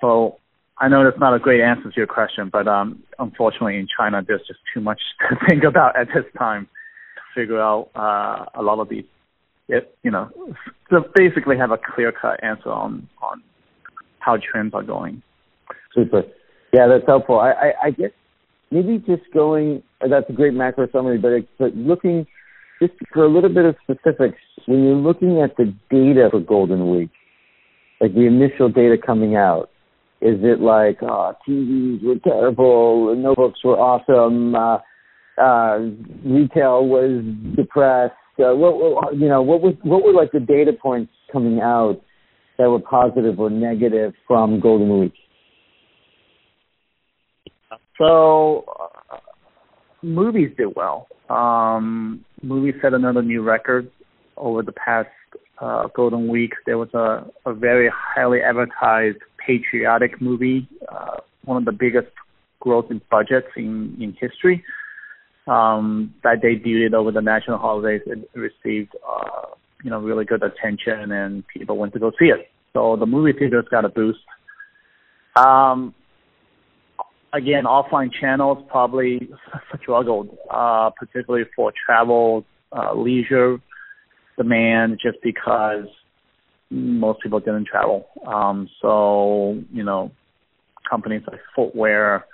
So 0.01 0.39
I 0.79 0.89
know 0.89 1.05
that's 1.05 1.19
not 1.19 1.35
a 1.35 1.39
great 1.39 1.61
answer 1.61 1.91
to 1.91 1.97
your 1.97 2.07
question, 2.07 2.51
but 2.53 2.67
um, 2.67 3.03
unfortunately 3.19 3.77
in 3.77 3.87
China 3.97 4.23
there's 4.27 4.43
just 4.47 4.61
too 4.75 4.81
much 4.81 5.01
to 5.31 5.37
think 5.49 5.65
about 5.65 5.97
at 5.97 6.09
this 6.09 6.25
time 6.39 6.69
to 7.17 7.41
figure 7.41 7.61
out 7.61 7.91
uh, 7.95 8.45
a 8.55 8.63
lot 8.63 8.81
of 8.81 8.89
these. 8.89 9.05
It, 9.69 9.97
you 10.03 10.11
know, 10.11 10.29
to 10.91 11.01
basically 11.15 11.57
have 11.57 11.71
a 11.71 11.79
clear 11.79 12.13
cut 12.13 12.43
answer 12.43 12.71
on 12.71 13.09
on 13.23 13.43
how 14.19 14.37
trends 14.37 14.75
are 14.75 14.83
going. 14.83 15.23
Super. 15.95 16.25
Yeah, 16.73 16.87
that's 16.89 17.07
helpful. 17.07 17.39
I, 17.39 17.51
I, 17.51 17.73
I 17.85 17.91
guess 17.91 18.11
maybe 18.73 18.99
just 18.99 19.23
going, 19.33 19.83
that's 20.01 20.29
a 20.29 20.33
great 20.33 20.55
macro 20.55 20.89
summary, 20.91 21.19
but, 21.19 21.31
but 21.59 21.77
looking 21.77 22.27
just 22.83 22.95
for 23.13 23.25
a 23.25 23.29
little 23.33 23.53
bit 23.53 23.65
of 23.65 23.77
specifics, 23.83 24.39
when 24.67 24.83
you're 24.83 24.97
looking 24.97 25.41
at 25.41 25.57
the 25.57 25.73
data 25.89 26.29
for 26.31 26.41
Golden 26.41 26.91
Week, 26.91 27.11
like 28.01 28.15
the 28.15 28.27
initial 28.27 28.69
data 28.69 28.97
coming 29.05 29.37
out, 29.37 29.71
is 30.21 30.39
it 30.43 30.61
like, 30.61 30.99
oh, 31.03 31.33
TVs 31.49 32.03
were 32.03 32.19
terrible, 32.25 33.15
notebooks 33.15 33.61
were 33.65 33.79
awesome, 33.79 34.55
uh, 34.55 34.79
uh, 35.41 35.79
retail 36.25 36.87
was 36.87 37.25
depressed? 37.57 38.15
Uh, 38.39 38.55
what, 38.55 39.15
you 39.15 39.29
know, 39.29 39.43
what 39.43 39.61
was 39.61 39.75
what 39.83 40.03
were 40.03 40.13
like 40.13 40.33
the 40.33 40.41
data 40.41 40.73
points 40.73 41.13
coming 41.33 41.61
out 41.61 42.01
that 42.59 42.69
were 42.69 42.81
positive 42.81 43.39
or 43.39 43.51
negative 43.51 44.15
from 44.27 44.59
Golden 44.59 45.01
Week? 45.01 45.13
So 47.99 48.65
movies 50.03 50.51
did 50.57 50.75
well. 50.77 51.09
Um, 51.29 52.25
movies 52.43 52.75
set 52.83 52.95
another 52.95 53.23
new 53.23 53.43
record 53.43 53.91
over 54.37 54.63
the 54.63 54.73
past 54.73 55.09
uh, 55.61 55.89
Golden 55.95 56.29
Week. 56.29 56.53
There 56.67 56.79
was 56.79 56.93
a, 56.95 57.25
a 57.47 57.55
very 57.55 57.91
highly 57.95 58.41
advertised 58.41 59.19
patriotic 59.45 60.21
movie, 60.21 60.69
uh, 60.91 61.19
one 61.45 61.57
of 61.57 61.65
the 61.65 61.73
biggest 61.73 62.09
growth 62.61 62.87
in 62.91 63.01
budgets 63.11 63.49
in, 63.57 63.97
in 64.01 64.17
history. 64.21 64.65
Um, 65.47 66.15
that 66.23 66.41
debuted 66.41 66.95
over 66.95 67.11
the 67.11 67.21
national 67.21 67.59
holidays. 67.59 68.03
It 68.07 68.31
received 68.35 68.95
uh, 69.09 69.47
you 69.83 69.91
know 69.91 69.99
really 70.01 70.25
good 70.25 70.43
attention 70.43 71.11
and 71.11 71.47
people 71.49 71.77
went 71.77 71.93
to 71.95 71.99
go 71.99 72.13
see 72.19 72.27
it. 72.27 72.49
So 72.73 72.97
the 72.97 73.07
movie 73.07 73.33
theaters 73.33 73.67
got 73.71 73.85
a 73.85 73.89
boost. 73.89 74.21
Um, 75.37 75.95
again, 77.33 77.65
offline 77.65 78.11
channels 78.13 78.59
probably 78.69 79.29
struggled, 79.81 80.37
uh, 80.51 80.91
particularly 80.97 81.45
for 81.55 81.73
travel, 81.87 82.45
uh, 82.73 82.95
leisure 82.95 83.59
demand, 84.37 84.99
just 85.03 85.19
because 85.23 85.87
most 86.71 87.21
people 87.23 87.41
didn't 87.41 87.67
travel. 87.67 88.07
Um, 88.27 88.69
so 88.81 89.63
you 89.73 89.85
know, 89.85 90.11
companies 90.89 91.23
like 91.31 91.41
footwear, 91.55 92.27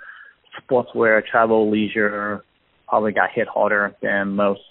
sportswear, 0.61 1.25
travel, 1.25 1.69
leisure 1.69 2.43
probably 2.87 3.11
got 3.11 3.29
hit 3.33 3.47
harder 3.47 3.95
than 4.01 4.35
most 4.35 4.61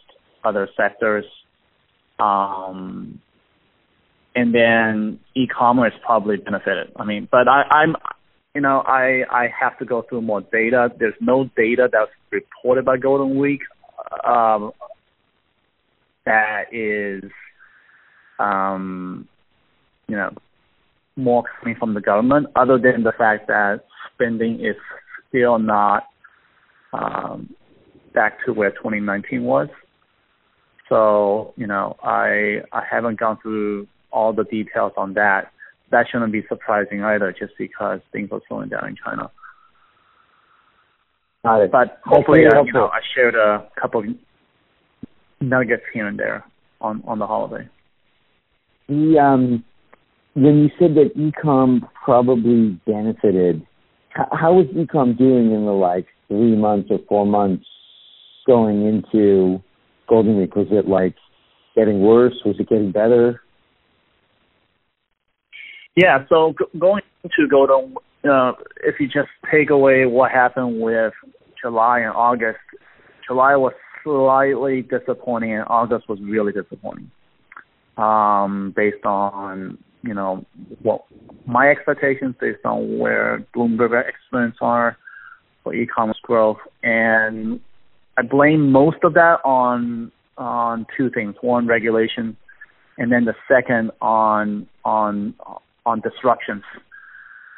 other 0.45 0.69
sectors. 0.77 1.25
Um, 2.19 3.21
and 4.35 4.55
then 4.55 5.21
e-commerce 5.35 5.93
probably 6.05 6.37
benefited. 6.37 6.93
I 6.97 7.05
mean, 7.05 7.29
but 7.31 7.49
I, 7.49 7.63
I'm, 7.71 7.97
you 8.55 8.61
know, 8.61 8.83
I 8.87 9.23
I 9.31 9.49
have 9.61 9.79
to 9.79 9.85
go 9.85 10.03
through 10.09 10.23
more 10.23 10.41
data. 10.41 10.91
There's 10.99 11.15
no 11.21 11.49
data 11.57 11.89
that's 11.91 12.11
reported 12.31 12.85
by 12.85 12.97
Golden 12.97 13.39
Week 13.39 13.61
um, 14.25 14.73
that 16.25 16.65
is, 16.73 17.31
um, 18.39 19.29
you 20.09 20.17
know, 20.17 20.31
more 21.17 21.45
coming 21.61 21.77
from 21.77 21.95
the 21.95 22.01
government, 22.01 22.47
other 22.57 22.79
than 22.79 23.03
the 23.03 23.13
fact 23.13 23.49
that 23.49 23.85
spending 24.15 24.65
is 24.65 24.77
still 25.29 25.59
not 25.59 26.05
um, 26.93 27.55
back 28.15 28.45
to 28.47 28.53
where 28.53 28.71
2019 28.71 29.43
was. 29.45 29.69
So, 30.89 31.53
you 31.57 31.67
know, 31.67 31.97
I 32.03 32.63
I 32.73 32.83
haven't 32.91 33.21
gone 33.21 33.39
through 33.43 33.87
all 34.11 34.33
the 34.33 34.45
details 34.45 34.93
on 34.97 35.15
that. 35.15 35.53
That 35.91 36.07
shouldn't 36.11 36.33
be 36.33 36.45
surprising 36.49 37.03
either, 37.03 37.33
just 37.33 37.53
because 37.59 38.01
things 38.13 38.29
are 38.33 38.41
slowing 38.49 38.69
down 38.69 38.89
in 38.89 38.97
China. 38.97 39.31
Got 41.45 41.63
it. 41.63 41.73
But 41.73 42.01
hopefully, 42.05 42.45
uh, 42.47 42.63
you 42.65 42.73
know, 42.73 42.89
I 42.89 43.01
shared 43.15 43.35
a 43.35 43.69
couple 43.81 44.01
of 44.01 44.07
nuggets 45.41 45.85
here 45.95 46.07
and 46.07 46.19
there 46.19 46.45
on 46.81 47.03
on 47.07 47.19
the 47.19 47.27
holiday. 47.27 47.69
The 48.89 49.19
um, 49.19 49.65
when 50.35 50.59
you 50.59 50.69
said 50.79 50.95
that 50.97 51.17
ecom 51.17 51.81
probably 52.05 52.81
benefited, 52.87 53.67
how 54.11 54.55
was 54.55 54.67
ecom 54.75 55.17
doing 55.17 55.53
in 55.53 55.65
the 55.65 55.73
like 55.73 56.07
three 56.29 56.57
months 56.57 56.89
or 56.91 56.99
four 57.09 57.27
months 57.27 57.65
going 58.47 58.87
into 58.87 59.63
Golden 60.09 60.39
Week? 60.39 60.55
Was 60.57 60.69
it 60.71 60.89
like 60.89 61.15
getting 61.77 62.01
worse? 62.01 62.35
Was 62.45 62.57
it 62.59 62.69
getting 62.69 62.93
better? 62.93 63.43
Yeah, 65.99 66.25
so 66.29 66.55
g- 66.57 66.79
going 66.79 67.03
to 67.25 67.49
Golden, 67.49 67.97
uh, 68.23 68.53
if 68.85 69.01
you 69.01 69.09
just 69.09 69.31
take 69.51 69.71
away 69.71 70.07
what 70.07 70.31
happened 70.31 70.81
with 70.81 71.13
July 71.61 71.99
and 71.99 72.13
August, 72.15 72.61
July 73.27 73.57
was 73.57 73.73
slightly 74.05 74.83
disappointing 74.83 75.55
and 75.55 75.65
August 75.67 76.09
was 76.09 76.21
really 76.23 76.53
disappointing. 76.53 77.11
Um, 77.97 78.73
based 78.77 79.05
on 79.05 79.77
you 80.03 80.15
know 80.15 80.47
what 80.83 81.05
my 81.47 81.69
expectations, 81.69 82.37
based 82.41 82.65
on 82.65 83.01
where 83.01 83.45
Bloomberg 83.53 83.91
estimates 83.91 84.59
are 84.61 84.97
for 85.65 85.75
e-commerce 85.75 86.21
growth, 86.23 86.59
and 86.85 87.59
I 88.17 88.23
blame 88.23 88.71
most 88.71 88.99
of 89.03 89.15
that 89.15 89.41
on 89.45 90.13
on 90.37 90.87
two 90.97 91.11
things. 91.11 91.35
One, 91.41 91.67
regulation, 91.67 92.37
and 92.99 93.11
then 93.11 93.25
the 93.25 93.35
second 93.49 93.91
on 94.01 94.69
on 94.85 95.35
on 95.89 96.01
disruptions. 96.01 96.65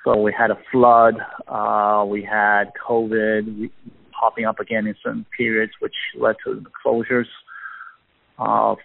So 0.04 0.10
we 0.26 0.32
had 0.32 0.50
a 0.50 0.58
flood, 0.70 1.16
uh, 1.46 2.04
we 2.14 2.20
had 2.22 2.64
COVID 2.88 3.70
popping 4.18 4.46
up 4.50 4.58
again 4.60 4.86
in 4.86 4.94
certain 5.02 5.26
periods, 5.36 5.72
which 5.80 5.94
led 6.24 6.36
to 6.44 6.48
the 6.66 6.70
closures 6.82 7.30
of 8.38 8.78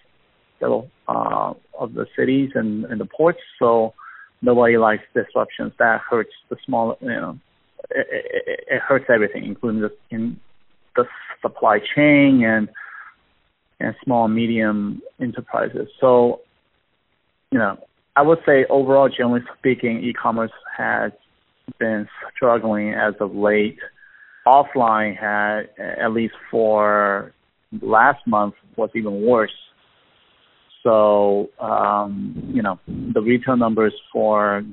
the 0.59 0.69
uh, 1.07 1.53
of 1.79 1.93
the 1.93 2.05
cities 2.17 2.49
and, 2.55 2.85
and 2.85 2.99
the 2.99 3.05
ports. 3.17 3.43
So 3.59 3.93
nobody 4.41 4.77
likes 4.77 5.03
disruptions. 5.13 5.71
That 5.79 6.01
hurts 6.09 6.35
the 6.49 6.57
small, 6.65 6.97
you 7.01 7.07
know, 7.07 7.39
it, 7.91 8.07
it, 8.11 8.59
it 8.75 8.81
hurts 8.81 9.05
everything, 9.13 9.45
including 9.45 9.81
the 9.81 9.91
in 10.09 10.39
the 10.95 11.05
supply 11.41 11.79
chain 11.95 12.43
and 12.43 12.69
and 13.79 13.95
small 14.03 14.25
and 14.25 14.35
medium 14.35 15.01
enterprises. 15.19 15.87
So, 16.01 16.41
you 17.51 17.59
know, 17.59 17.77
I 18.15 18.21
would 18.21 18.39
say 18.45 18.65
overall, 18.69 19.09
generally 19.09 19.41
speaking, 19.57 20.03
e-commerce 20.03 20.51
has 20.77 21.11
been 21.79 22.07
struggling 22.35 22.93
as 22.93 23.13
of 23.19 23.35
late. 23.35 23.77
Offline 24.47 25.17
had, 25.17 25.69
at 25.79 26.11
least 26.11 26.35
for 26.51 27.33
last 27.81 28.25
month, 28.27 28.53
was 28.77 28.89
even 28.95 29.25
worse. 29.25 29.51
So, 30.83 31.49
um, 31.59 32.51
you 32.53 32.61
know, 32.61 32.79
the 32.87 33.21
retail 33.21 33.57
numbers 33.57 33.93
for 34.13 34.63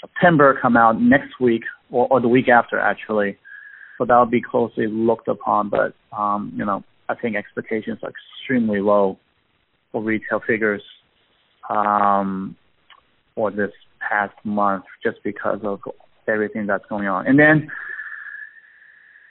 September 0.00 0.58
come 0.60 0.76
out 0.76 1.00
next 1.00 1.38
week 1.38 1.62
or, 1.90 2.08
or 2.10 2.20
the 2.20 2.28
week 2.28 2.48
after, 2.48 2.78
actually 2.78 3.36
so 4.00 4.06
that 4.06 4.16
will 4.16 4.24
be 4.24 4.40
closely 4.40 4.86
looked 4.86 5.28
upon. 5.28 5.68
But 5.68 5.94
um, 6.16 6.52
you 6.56 6.64
know, 6.64 6.82
I 7.10 7.14
think 7.14 7.36
expectations 7.36 7.98
are 8.02 8.10
extremely 8.10 8.80
low 8.80 9.18
for 9.92 10.02
retail 10.02 10.40
figures 10.46 10.82
um, 11.68 12.56
for 13.34 13.50
this 13.50 13.70
past 14.00 14.34
month, 14.44 14.84
just 15.02 15.22
because 15.22 15.60
of 15.62 15.80
everything 16.28 16.66
that's 16.66 16.84
going 16.88 17.06
on. 17.06 17.26
And 17.26 17.38
then 17.38 17.68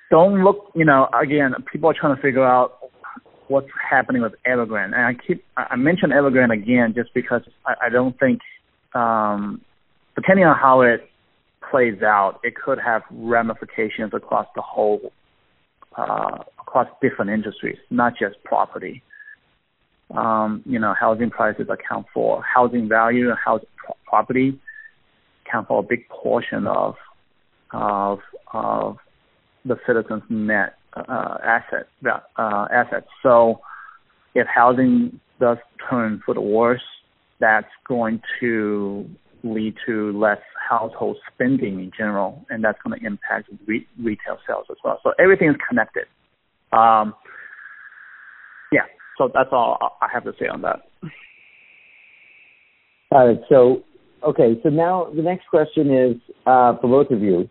don't 0.09 0.43
look, 0.43 0.71
you 0.75 0.85
know, 0.85 1.07
again, 1.19 1.53
people 1.71 1.89
are 1.89 1.95
trying 1.99 2.15
to 2.15 2.21
figure 2.21 2.45
out 2.45 2.79
what's 3.47 3.67
happening 3.89 4.21
with 4.21 4.33
Evergrande, 4.47 4.93
and 4.95 5.05
I 5.05 5.13
keep 5.13 5.43
I 5.57 5.75
mention 5.75 6.11
Evergrande 6.11 6.53
again 6.53 6.93
just 6.95 7.13
because 7.13 7.41
I, 7.65 7.87
I 7.87 7.89
don't 7.89 8.17
think, 8.19 8.39
um, 8.93 9.61
depending 10.15 10.45
on 10.45 10.55
how 10.55 10.81
it 10.81 11.09
plays 11.69 12.01
out, 12.01 12.39
it 12.43 12.55
could 12.55 12.79
have 12.79 13.01
ramifications 13.11 14.13
across 14.13 14.47
the 14.55 14.61
whole, 14.61 15.11
uh, 15.97 16.43
across 16.59 16.87
different 17.01 17.31
industries, 17.31 17.77
not 17.89 18.13
just 18.19 18.43
property. 18.43 19.01
Um, 20.15 20.63
you 20.65 20.79
know, 20.79 20.95
housing 20.99 21.29
prices 21.29 21.67
account 21.69 22.07
for 22.13 22.41
housing 22.41 22.89
value 22.89 23.29
and 23.29 23.37
house 23.37 23.61
property 24.05 24.59
account 25.45 25.67
for 25.67 25.79
a 25.79 25.83
big 25.83 26.07
portion 26.09 26.65
of 26.65 26.95
of 27.71 28.19
of 28.51 28.97
the 29.65 29.77
citizens' 29.85 30.23
net 30.29 30.77
uh, 30.93 31.37
asset 31.43 31.87
uh, 32.37 32.67
assets. 32.71 33.07
So, 33.21 33.61
if 34.33 34.47
housing 34.47 35.19
does 35.39 35.57
turn 35.89 36.21
for 36.25 36.33
the 36.33 36.41
worse, 36.41 36.81
that's 37.39 37.67
going 37.87 38.21
to 38.39 39.07
lead 39.43 39.75
to 39.85 40.17
less 40.17 40.41
household 40.69 41.17
spending 41.33 41.79
in 41.79 41.91
general, 41.97 42.45
and 42.49 42.63
that's 42.63 42.77
going 42.83 42.99
to 42.99 43.05
impact 43.05 43.49
re- 43.65 43.87
retail 44.01 44.37
sales 44.45 44.65
as 44.69 44.77
well. 44.83 44.99
So 45.03 45.13
everything 45.19 45.49
is 45.49 45.55
connected. 45.67 46.05
Um, 46.71 47.15
yeah, 48.71 48.83
so 49.19 49.29
that's 49.31 49.49
all 49.51 49.97
I 50.01 50.07
have 50.11 50.23
to 50.23 50.33
say 50.39 50.47
on 50.47 50.61
that. 50.63 50.79
Got 53.11 53.27
it. 53.27 53.41
So, 53.49 53.83
okay, 54.23 54.59
so 54.63 54.69
now 54.69 55.11
the 55.15 55.21
next 55.21 55.47
question 55.49 55.93
is 55.93 56.15
uh, 56.47 56.77
for 56.79 56.87
both 56.87 57.11
of 57.11 57.21
you. 57.21 57.49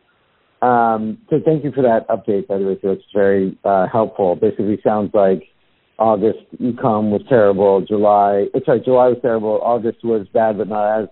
Um, 0.67 1.19
so 1.31 1.37
thank 1.45 1.63
you 1.63 1.71
for 1.73 1.83
that 1.83 2.09
update, 2.09 2.49
by 2.49 2.59
the 2.59 2.65
way. 2.65 2.79
So 2.83 2.91
it's 2.91 3.05
very 3.15 3.57
uh, 3.65 3.87
helpful. 3.93 4.35
Basically, 4.35 4.81
sounds 4.83 5.11
like 5.15 5.43
August 5.99 6.39
ecom 6.61 7.11
was 7.11 7.23
terrible. 7.29 7.85
July, 7.87 8.47
uh, 8.55 8.61
sorry, 8.65 8.81
July 8.85 9.09
was 9.09 9.19
terrible. 9.21 9.61
August 9.63 9.99
was 10.03 10.27
bad, 10.33 10.59
but 10.59 10.69
not 10.69 11.03
as 11.03 11.09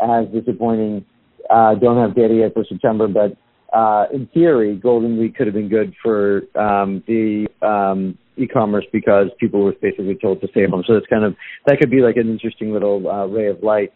as 0.00 0.26
disappointing. 0.32 1.04
Uh, 1.50 1.74
don't 1.74 1.98
have 1.98 2.14
data 2.14 2.34
yet 2.34 2.54
for 2.54 2.64
September, 2.68 3.08
but 3.08 3.36
uh, 3.76 4.06
in 4.12 4.26
theory, 4.28 4.76
Golden 4.76 5.18
Week 5.18 5.36
could 5.36 5.46
have 5.46 5.54
been 5.54 5.68
good 5.68 5.94
for 6.02 6.42
um, 6.58 7.02
the 7.06 7.46
um, 7.62 8.16
e-commerce 8.36 8.84
because 8.92 9.28
people 9.38 9.62
were 9.62 9.74
basically 9.80 10.16
told 10.20 10.40
to 10.40 10.48
stay 10.48 10.66
home. 10.66 10.84
So 10.86 10.94
that's 10.94 11.06
kind 11.06 11.24
of 11.24 11.34
that 11.66 11.78
could 11.78 11.90
be 11.90 12.00
like 12.00 12.16
an 12.16 12.28
interesting 12.28 12.72
little 12.72 13.08
uh, 13.08 13.26
ray 13.26 13.48
of 13.48 13.62
light. 13.62 13.92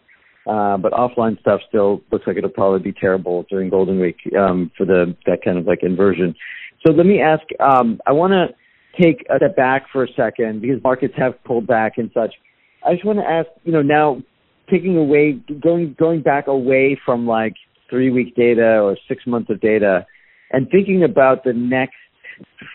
Uh, 0.47 0.75
but 0.77 0.91
offline 0.93 1.39
stuff 1.39 1.61
still 1.69 2.01
looks 2.11 2.25
like 2.25 2.35
it'll 2.35 2.49
probably 2.49 2.79
be 2.79 2.91
terrible 2.91 3.45
during 3.49 3.69
Golden 3.69 3.99
Week 3.99 4.17
um, 4.37 4.71
for 4.75 4.85
the 4.85 5.15
that 5.27 5.43
kind 5.43 5.57
of 5.57 5.67
like 5.67 5.83
inversion. 5.83 6.33
So 6.85 6.93
let 6.93 7.05
me 7.05 7.21
ask. 7.21 7.43
Um, 7.59 7.99
I 8.07 8.11
want 8.11 8.33
to 8.33 8.47
take 8.99 9.23
a 9.29 9.37
step 9.37 9.55
back 9.55 9.85
for 9.91 10.03
a 10.03 10.07
second 10.13 10.61
because 10.61 10.81
markets 10.83 11.13
have 11.17 11.33
pulled 11.43 11.67
back 11.67 11.93
and 11.97 12.09
such. 12.13 12.33
I 12.85 12.93
just 12.93 13.05
want 13.05 13.19
to 13.19 13.25
ask. 13.25 13.47
You 13.63 13.71
know, 13.71 13.83
now 13.83 14.23
taking 14.71 14.97
away 14.97 15.33
going 15.61 15.95
going 15.99 16.23
back 16.23 16.47
away 16.47 16.99
from 17.05 17.27
like 17.27 17.53
three 17.89 18.09
week 18.09 18.35
data 18.35 18.79
or 18.79 18.97
six 19.07 19.27
months 19.27 19.51
of 19.51 19.61
data 19.61 20.07
and 20.51 20.67
thinking 20.71 21.03
about 21.03 21.43
the 21.43 21.53
next 21.53 21.95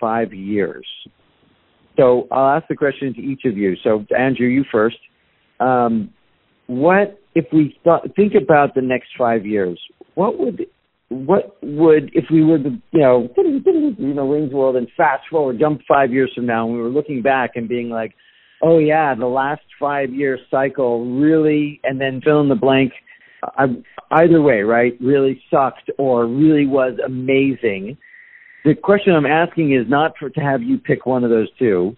five 0.00 0.32
years. 0.32 0.86
So 1.96 2.28
I'll 2.30 2.56
ask 2.56 2.66
the 2.68 2.76
question 2.76 3.14
to 3.14 3.20
each 3.20 3.42
of 3.44 3.56
you. 3.56 3.74
So 3.82 4.04
Andrew, 4.16 4.46
you 4.46 4.64
first. 4.70 4.98
Um, 5.60 6.10
what 6.66 7.20
if 7.34 7.46
we 7.52 7.78
thought, 7.84 8.02
think 8.16 8.34
about 8.34 8.74
the 8.74 8.82
next 8.82 9.08
five 9.16 9.46
years? 9.46 9.80
What 10.14 10.38
would 10.38 10.66
what 11.08 11.56
would 11.62 12.10
if 12.14 12.24
we 12.32 12.42
were 12.42 12.58
the 12.58 12.80
you 12.90 13.00
know 13.00 13.28
you 13.36 14.14
know 14.14 14.26
Wayne's 14.26 14.52
World 14.52 14.76
and 14.76 14.88
fast 14.96 15.22
forward 15.30 15.58
jump 15.60 15.82
five 15.86 16.10
years 16.10 16.32
from 16.34 16.46
now 16.46 16.66
and 16.66 16.74
we 16.74 16.82
were 16.82 16.88
looking 16.88 17.22
back 17.22 17.52
and 17.54 17.68
being 17.68 17.90
like, 17.90 18.14
oh 18.62 18.78
yeah, 18.78 19.14
the 19.14 19.26
last 19.26 19.62
five 19.78 20.12
year 20.12 20.38
cycle 20.50 21.18
really, 21.18 21.80
and 21.84 22.00
then 22.00 22.20
fill 22.24 22.40
in 22.40 22.48
the 22.48 22.54
blank. 22.54 22.92
I, 23.42 23.66
either 24.10 24.40
way, 24.42 24.62
right? 24.62 24.96
Really 25.00 25.40
sucked 25.50 25.90
or 25.98 26.26
really 26.26 26.66
was 26.66 26.98
amazing. 27.04 27.96
The 28.66 28.74
question 28.74 29.14
I'm 29.14 29.26
asking 29.26 29.72
is 29.74 29.88
not 29.88 30.14
for 30.18 30.28
to 30.28 30.40
have 30.40 30.60
you 30.60 30.76
pick 30.76 31.06
one 31.06 31.22
of 31.22 31.30
those 31.30 31.46
two. 31.56 31.96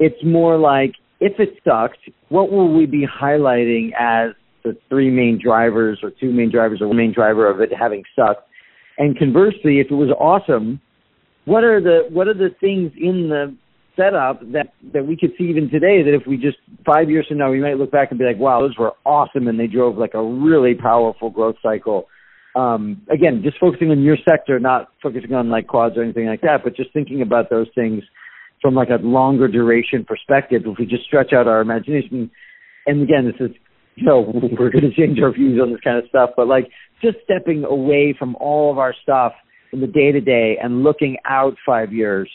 It's 0.00 0.18
more 0.24 0.58
like 0.58 0.94
if 1.20 1.38
it 1.38 1.50
sucked, 1.64 2.10
what 2.28 2.50
will 2.50 2.74
we 2.76 2.86
be 2.86 3.06
highlighting 3.06 3.90
as 3.96 4.34
the 4.64 4.76
three 4.88 5.10
main 5.10 5.38
drivers 5.40 6.00
or 6.02 6.10
two 6.10 6.32
main 6.32 6.50
drivers 6.50 6.80
or 6.80 6.88
one 6.88 6.96
main 6.96 7.14
driver 7.14 7.48
of 7.48 7.60
it 7.60 7.70
having 7.72 8.02
sucked? 8.16 8.48
And 8.98 9.16
conversely, 9.16 9.78
if 9.78 9.92
it 9.92 9.94
was 9.94 10.10
awesome, 10.18 10.80
what 11.44 11.62
are 11.62 11.80
the 11.80 12.08
what 12.10 12.26
are 12.26 12.34
the 12.34 12.50
things 12.60 12.90
in 13.00 13.28
the 13.28 13.56
setup 13.96 14.40
that 14.52 14.74
that 14.92 15.06
we 15.06 15.16
could 15.16 15.30
see 15.38 15.44
even 15.44 15.70
today 15.70 16.02
that 16.02 16.14
if 16.20 16.26
we 16.26 16.36
just 16.36 16.58
five 16.84 17.08
years 17.08 17.28
from 17.28 17.38
now 17.38 17.48
we 17.48 17.60
might 17.60 17.78
look 17.78 17.92
back 17.92 18.10
and 18.10 18.18
be 18.18 18.24
like, 18.24 18.38
wow, 18.38 18.60
those 18.60 18.76
were 18.76 18.92
awesome 19.06 19.46
and 19.46 19.58
they 19.58 19.68
drove 19.68 19.96
like 19.96 20.14
a 20.14 20.22
really 20.22 20.74
powerful 20.74 21.30
growth 21.30 21.56
cycle. 21.62 22.08
Um, 22.58 23.02
again, 23.08 23.42
just 23.44 23.58
focusing 23.58 23.90
on 23.90 24.02
your 24.02 24.16
sector, 24.28 24.58
not 24.58 24.88
focusing 25.02 25.32
on 25.32 25.48
like 25.48 25.68
quads 25.68 25.96
or 25.96 26.02
anything 26.02 26.26
like 26.26 26.40
that, 26.40 26.64
but 26.64 26.74
just 26.74 26.92
thinking 26.92 27.22
about 27.22 27.50
those 27.50 27.68
things 27.74 28.02
from 28.60 28.74
like 28.74 28.88
a 28.88 29.00
longer 29.04 29.46
duration 29.46 30.04
perspective. 30.04 30.62
If 30.66 30.78
we 30.78 30.86
just 30.86 31.04
stretch 31.04 31.32
out 31.32 31.46
our 31.46 31.60
imagination, 31.60 32.30
and 32.86 33.02
again, 33.02 33.26
this 33.26 33.48
is 33.48 33.54
you 33.94 34.04
know 34.04 34.20
we're 34.58 34.70
going 34.70 34.90
to 34.90 34.94
change 34.94 35.20
our 35.20 35.32
views 35.32 35.60
on 35.62 35.70
this 35.70 35.80
kind 35.84 35.98
of 35.98 36.08
stuff, 36.08 36.30
but 36.36 36.48
like 36.48 36.68
just 37.00 37.18
stepping 37.22 37.64
away 37.64 38.14
from 38.18 38.34
all 38.36 38.72
of 38.72 38.78
our 38.78 38.94
stuff 39.02 39.32
in 39.72 39.80
the 39.80 39.86
day 39.86 40.10
to 40.10 40.20
day 40.20 40.58
and 40.60 40.82
looking 40.82 41.16
out 41.24 41.54
five 41.64 41.92
years 41.92 42.28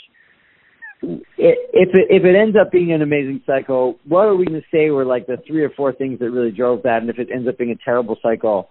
if 1.04 1.90
it 1.94 2.08
if 2.10 2.24
it 2.24 2.36
ends 2.36 2.56
up 2.60 2.72
being 2.72 2.94
an 2.94 3.02
amazing 3.02 3.42
cycle, 3.46 4.00
what 4.08 4.26
are 4.26 4.36
we 4.36 4.46
going 4.46 4.62
to 4.62 4.68
say 4.72 4.90
were 4.90 5.06
like 5.06 5.28
the 5.28 5.38
three 5.46 5.64
or 5.64 5.70
four 5.70 5.92
things 5.92 6.20
that 6.20 6.32
really 6.32 6.52
drove 6.52 6.84
that? 6.84 7.02
And 7.02 7.10
if 7.10 7.20
it 7.20 7.30
ends 7.34 7.48
up 7.48 7.58
being 7.58 7.72
a 7.72 7.84
terrible 7.84 8.18
cycle, 8.22 8.70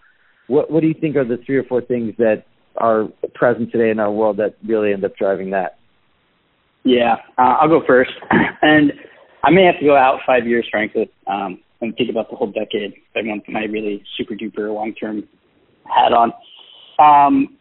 what 0.52 0.70
what 0.70 0.80
do 0.82 0.86
you 0.86 0.94
think 0.94 1.16
are 1.16 1.24
the 1.24 1.38
three 1.46 1.56
or 1.56 1.64
four 1.64 1.80
things 1.80 2.14
that 2.18 2.44
are 2.76 3.08
present 3.34 3.72
today 3.72 3.90
in 3.90 3.98
our 3.98 4.12
world 4.12 4.36
that 4.36 4.54
really 4.66 4.92
end 4.92 5.02
up 5.04 5.16
driving 5.16 5.50
that? 5.50 5.78
Yeah, 6.84 7.16
uh, 7.38 7.56
I'll 7.60 7.68
go 7.68 7.82
first, 7.86 8.10
and 8.62 8.92
I 9.42 9.50
may 9.50 9.64
have 9.64 9.78
to 9.80 9.86
go 9.86 9.96
out 9.96 10.20
five 10.26 10.46
years, 10.46 10.66
frankly, 10.70 11.10
um, 11.26 11.60
and 11.80 11.96
think 11.96 12.10
about 12.10 12.28
the 12.28 12.36
whole 12.36 12.52
decade. 12.52 12.92
I 13.16 13.20
want 13.22 13.48
my 13.48 13.64
really 13.64 14.04
super 14.18 14.34
duper 14.34 14.72
long 14.74 14.92
term 14.94 15.26
hat 15.84 16.12
on. 16.12 16.32
Um, 16.98 17.56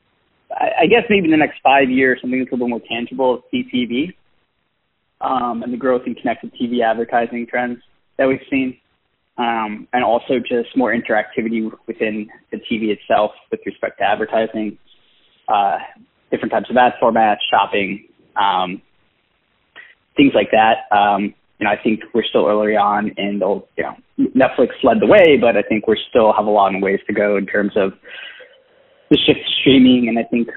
I, 0.51 0.84
I 0.84 0.86
guess 0.88 1.04
maybe 1.10 1.25
in 1.25 1.32
the 1.32 1.38
next 1.38 1.60
five 1.63 1.89
years, 1.89 2.19
something 2.21 2.39
that's 2.39 2.51
a 2.51 2.56
little 2.56 2.67
more 2.67 2.82
tangible 2.89 3.41
is 3.54 3.65
CTV 3.73 4.13
um, 5.21 5.63
and 5.63 5.71
the 5.71 5.77
growth 5.77 6.01
in 6.06 6.15
connected 6.15 6.51
TV 6.62 6.84
advertising 6.84 7.47
trends 7.49 7.80
that 8.17 8.27
we've 8.27 8.45
seen, 8.49 8.77
um, 9.38 9.88
and 9.94 10.04
also 10.04 10.39
just 10.39 10.76
more 10.76 10.94
interactivity 10.94 11.72
within 11.88 12.30
the 12.52 12.58
TV 12.58 12.89
itself 12.89 13.32
with 13.50 13.60
respect 13.65 14.00
to 14.00 14.04
advertising, 14.04 14.78
uh, 15.48 15.78
different 16.32 16.52
types 16.52 16.70
of 16.70 16.78
ad 16.78 16.94
formats, 17.02 17.38
shopping, 17.50 18.08
um, 18.36 18.82
things 20.15 20.34
like 20.36 20.50
that. 20.52 20.94
Um, 20.96 21.34
you 21.60 21.65
know, 21.65 21.72
I 21.72 21.82
think 21.82 22.02
we're 22.13 22.24
still 22.24 22.48
early 22.48 22.76
on, 22.76 23.12
and 23.17 23.39
you 23.39 23.84
know, 23.84 23.96
Netflix 24.20 24.70
led 24.84 25.00
the 25.00 25.06
way, 25.06 25.38
but 25.39 25.56
I 25.56 25.62
think 25.62 25.88
we 25.88 25.98
still 26.10 26.34
have 26.34 26.48
a 26.48 26.50
long 26.50 26.82
ways 26.82 27.00
to 27.08 27.13
go 27.13 27.38
in 27.38 27.46
terms 27.46 27.74
of 27.76 27.94
the 29.12 29.17
shift 29.26 29.39
to 29.39 29.52
streaming, 29.62 30.08
and 30.08 30.17
I 30.17 30.24
think 30.24 30.48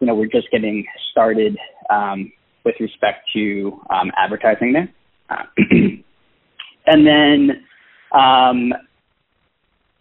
you 0.00 0.06
know 0.06 0.14
we're 0.14 0.26
just 0.26 0.50
getting 0.50 0.84
started 1.12 1.56
um, 1.88 2.32
with 2.64 2.74
respect 2.80 3.28
to 3.34 3.80
um, 3.90 4.10
advertising 4.16 4.72
there. 4.72 4.92
Uh, 5.28 5.44
and 6.86 7.06
then, 7.06 7.62
um, 8.12 8.72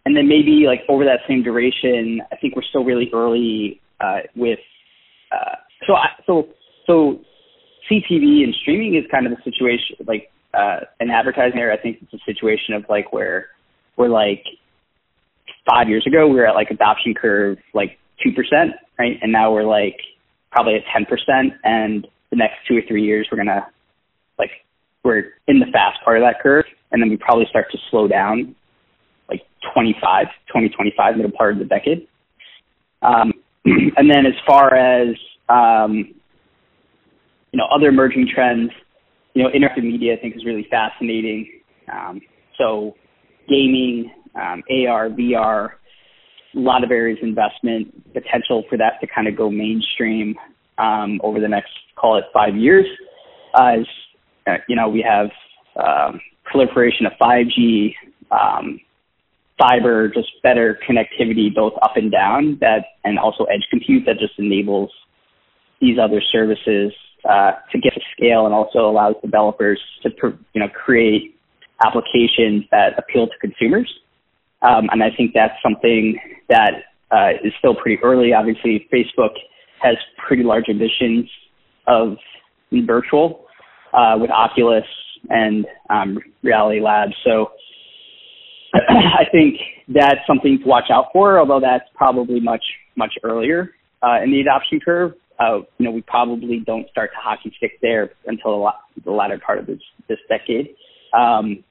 and 0.06 0.16
then 0.16 0.28
maybe 0.28 0.66
like 0.66 0.82
over 0.90 1.06
that 1.06 1.20
same 1.28 1.44
duration, 1.44 2.22
I 2.32 2.36
think 2.38 2.56
we're 2.56 2.64
still 2.64 2.84
really 2.84 3.10
early 3.14 3.82
uh, 4.00 4.22
with. 4.36 4.60
Uh, 5.32 5.56
so 5.86 5.94
I, 5.94 6.08
so 6.26 6.48
so 6.88 7.20
CTV 7.90 8.44
and 8.44 8.56
streaming 8.62 8.96
is 8.96 9.04
kind 9.12 9.28
of 9.28 9.34
the 9.34 9.44
situation 9.44 9.98
like 10.08 10.32
uh, 10.54 10.80
in 11.00 11.10
advertising 11.10 11.60
area. 11.60 11.78
I 11.78 11.82
think 11.82 11.98
it's 12.02 12.14
a 12.14 12.26
situation 12.26 12.74
of 12.74 12.86
like 12.90 13.14
where 13.14 13.48
we're 13.98 14.10
like 14.10 14.44
five 15.70 15.90
years 15.90 16.06
ago 16.08 16.28
we 16.28 16.36
were 16.36 16.48
at 16.48 16.56
like 16.56 16.72
adoption 16.72 17.14
curve 17.14 17.58
like 17.74 18.00
two 18.24 18.32
percent, 18.32 18.72
right, 18.98 19.18
and 19.22 19.32
now 19.32 19.54
we're 19.54 19.64
like 19.64 19.98
probably 20.52 20.76
at 20.76 20.82
ten 20.92 21.06
percent, 21.06 21.54
and 21.64 22.08
the 22.32 22.36
next 22.36 22.56
two 22.68 22.78
or 22.78 22.82
three 22.88 23.04
years, 23.04 23.28
we're 23.32 23.38
gonna 23.38 23.68
like 24.38 24.52
we're 25.04 25.34
in 25.48 25.60
the 25.60 25.68
fast 25.72 26.00
part 26.04 26.18
of 26.18 26.24
that 26.24 26.42
curve, 26.42 26.66
and 26.92 27.02
then 27.02 27.10
we 27.10 27.18
probably 27.18 27.46
start 27.50 27.72
to 27.72 27.78
slow 27.90 28.08
down 28.08 28.56
like 29.30 29.42
25, 29.74 30.28
2025, 30.48 31.16
middle 31.18 31.32
part 31.32 31.54
of 31.54 31.60
the 31.60 31.66
decade. 31.66 32.08
Um, 33.02 33.32
and 33.66 34.10
then 34.10 34.26
as 34.26 34.34
far 34.46 34.76
as 34.76 35.16
um, 35.50 36.14
you 37.52 37.58
know 37.58 37.66
other 37.74 37.88
emerging 37.88 38.28
trends, 38.34 38.72
you 39.34 39.44
know 39.44 39.50
interactive 39.50 39.84
media 39.84 40.16
I 40.16 40.20
think 40.20 40.36
is 40.36 40.46
really 40.46 40.68
fascinating. 40.70 41.62
Um, 41.92 42.22
so 42.58 42.96
gaming, 43.48 44.12
um, 44.36 44.64
AR, 44.70 45.10
VR, 45.10 45.72
a 46.56 46.60
lot 46.60 46.84
of 46.84 46.92
areas 46.92 47.20
of 47.22 47.30
investment 47.30 48.14
potential 48.14 48.64
for 48.70 48.78
that 48.78 49.00
to 49.02 49.08
kind 49.08 49.28
of 49.28 49.36
go 49.36 49.50
mainstream 49.50 50.36
um, 50.78 51.20
over 51.24 51.40
the 51.40 51.48
next 51.48 51.72
call 51.96 52.18
it 52.18 52.26
five 52.34 52.56
years. 52.56 52.86
Uh, 53.54 53.80
as 53.80 53.86
uh, 54.48 54.58
you 54.68 54.76
know, 54.76 54.90
we 54.90 55.02
have 55.02 55.30
um, 55.76 56.20
proliferation 56.52 57.06
of 57.06 57.14
5G, 57.22 57.94
um, 58.32 58.80
fiber, 59.58 60.08
just 60.08 60.30
better 60.42 60.80
connectivity 60.88 61.54
both 61.54 61.74
up 61.82 61.96
and 61.96 62.12
down 62.12 62.58
that, 62.62 62.86
and 63.04 63.20
also 63.20 63.44
edge 63.46 63.66
compute 63.70 64.04
that 64.06 64.18
just 64.20 64.34
enables 64.38 64.92
these 65.82 65.98
other 66.02 66.22
services 66.32 66.94
uh, 67.30 67.52
to 67.72 67.80
get 67.80 67.94
to 67.94 68.02
scale 68.16 68.46
and 68.46 68.54
also 68.54 68.90
allows 68.90 69.16
developers 69.22 69.80
to 70.04 70.10
you 70.54 70.62
know 70.62 70.70
create 70.70 71.36
applications 71.86 72.64
that 72.72 72.98
appeal 72.98 73.28
to 73.28 73.34
consumers. 73.40 73.92
Um, 74.62 74.90
and 74.92 75.02
I 75.04 75.10
think 75.16 75.32
that's 75.34 75.56
something 75.64 76.20
that 76.50 76.72
uh, 77.12 77.32
is 77.44 77.54
still 77.60 77.76
pretty 77.76 78.02
early. 78.04 78.34
Obviously, 78.34 78.88
Facebook 78.92 79.32
has 79.82 79.96
pretty 80.18 80.44
large 80.44 80.66
ambitions 80.70 81.30
of 81.88 82.18
virtual 82.72 83.46
uh, 83.94 84.16
with 84.20 84.30
Oculus 84.30 84.86
and 85.30 85.66
um, 85.90 86.20
Reality 86.44 86.82
Labs. 86.82 87.14
So 87.26 87.52
I 88.74 89.24
think 89.32 89.56
that's 89.88 90.20
something 90.28 90.60
to 90.62 90.68
watch 90.68 90.86
out 90.92 91.08
for, 91.14 91.40
although 91.40 91.60
that's 91.60 91.86
probably 91.96 92.40
much, 92.40 92.64
much 92.96 93.14
earlier 93.24 93.72
uh, 94.04 94.22
in 94.24 94.32
the 94.32 94.40
adoption 94.40 94.80
curve. 94.80 95.14
Uh, 95.40 95.60
you 95.78 95.86
know, 95.86 95.92
we 95.92 96.02
probably 96.02 96.62
don't 96.66 96.90
start 96.90 97.12
to 97.12 97.18
hockey 97.22 97.54
stick 97.58 97.80
there 97.82 98.12
until 98.28 98.52
the, 98.52 98.58
la- 98.58 98.80
the 99.06 99.12
latter 99.12 99.40
part 99.44 99.58
of 99.58 99.66
this, 99.66 99.80
this 100.08 100.20
decade. 100.28 100.76
Um, 101.18 101.64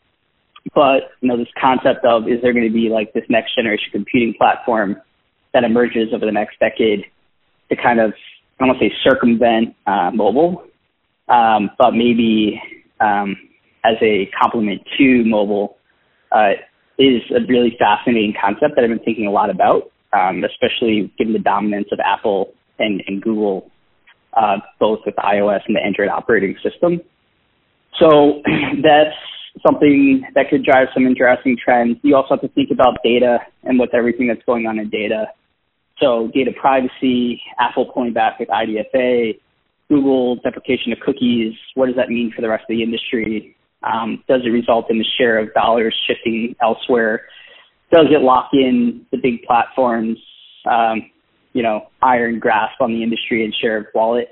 but, 0.75 1.13
you 1.21 1.29
know, 1.29 1.37
this 1.37 1.49
concept 1.61 2.05
of 2.05 2.25
is 2.29 2.41
there 2.43 2.53
going 2.53 2.67
to 2.67 2.73
be 2.73 2.89
like 2.89 3.13
this 3.13 3.25
next 3.29 3.55
generation 3.55 3.89
computing 3.93 4.35
platform 4.37 4.97
that 5.53 5.65
emerges 5.65 6.09
over 6.15 6.25
the 6.25 6.33
next 6.33 6.59
decade 6.59 7.05
to 7.69 7.77
kind 7.77 8.01
of 8.01 8.13
I 8.59 8.67
don't 8.67 8.69
want 8.69 8.81
to 8.81 8.89
say 8.89 8.95
circumvent 9.05 9.77
uh, 9.87 10.11
mobile, 10.13 10.65
um, 11.29 11.71
but 11.79 11.93
maybe 11.93 12.61
um, 13.01 13.37
as 13.85 13.97
a 14.03 14.31
complement 14.41 14.83
to 14.99 15.25
mobile 15.25 15.77
uh, 16.33 16.53
is 16.99 17.23
a 17.31 17.41
really 17.47 17.77
fascinating 17.79 18.35
concept 18.41 18.75
that 18.75 18.85
I've 18.85 18.91
been 18.91 18.99
thinking 18.99 19.27
a 19.27 19.31
lot 19.31 19.51
about, 19.51 19.91
um, 20.13 20.43
especially 20.45 21.13
given 21.17 21.33
the 21.33 21.39
dominance 21.39 21.89
of 21.93 22.01
Apple 22.01 22.53
and, 22.79 23.03
and 23.07 23.23
Google, 23.23 23.71
uh, 24.35 24.59
both 24.81 25.01
with 25.07 25.15
iOS 25.17 25.61
and 25.67 25.77
the 25.77 25.81
Android 25.81 26.09
operating 26.09 26.57
system. 26.63 27.01
So 27.99 28.43
that's 28.83 29.17
something 29.67 30.23
that 30.35 30.51
could 30.51 30.65
drive 30.65 30.89
some 30.93 31.07
interesting 31.07 31.57
trends. 31.63 31.99
You 32.03 32.17
also 32.17 32.31
have 32.31 32.41
to 32.41 32.49
think 32.49 32.71
about 32.71 32.99
data 33.03 33.39
and 33.65 33.79
with 33.79 33.95
everything 33.95 34.29
that's 34.29 34.45
going 34.45 34.67
on 34.67 34.79
in 34.79 34.91
data. 34.91 35.27
So 36.01 36.31
data 36.33 36.53
privacy, 36.59 37.41
Apple 37.59 37.91
pulling 37.93 38.13
back 38.13 38.39
with 38.39 38.49
IDFA, 38.49 39.39
Google 39.89 40.37
deprecation 40.37 40.93
of 40.93 41.01
cookies. 41.01 41.55
What 41.75 41.87
does 41.87 41.97
that 41.97 42.09
mean 42.09 42.33
for 42.35 42.43
the 42.43 42.49
rest 42.49 42.63
of 42.63 42.77
the 42.77 42.83
industry? 42.83 43.57
Um, 43.83 44.23
does 44.29 44.43
it 44.45 44.51
result 44.51 44.87
in 44.91 44.99
the 44.99 45.07
share 45.19 45.39
of 45.39 45.53
dollars 45.55 45.95
shifting 46.07 46.55
elsewhere? 46.61 47.23
Does 47.93 48.07
it 48.11 48.23
lock 48.23 48.51
in 48.53 49.07
the 49.13 49.19
big 49.19 49.43
platforms, 49.45 50.19
um, 50.71 51.11
you 51.53 51.63
know, 51.63 51.87
iron 52.03 52.39
grasp 52.39 52.81
on 52.81 52.93
the 52.93 53.03
industry 53.03 53.45
and 53.45 53.55
share 53.55 53.79
of 53.79 53.87
wallet? 53.95 54.29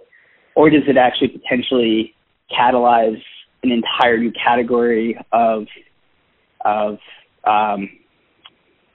Or 0.56 0.68
does 0.68 0.82
it 0.86 0.96
actually 0.96 1.28
potentially 1.28 2.14
catalyze 2.50 3.22
an 3.62 3.72
entire 3.72 4.18
new 4.18 4.32
category 4.32 5.18
of 5.32 5.66
of 6.64 6.98
um, 7.44 7.88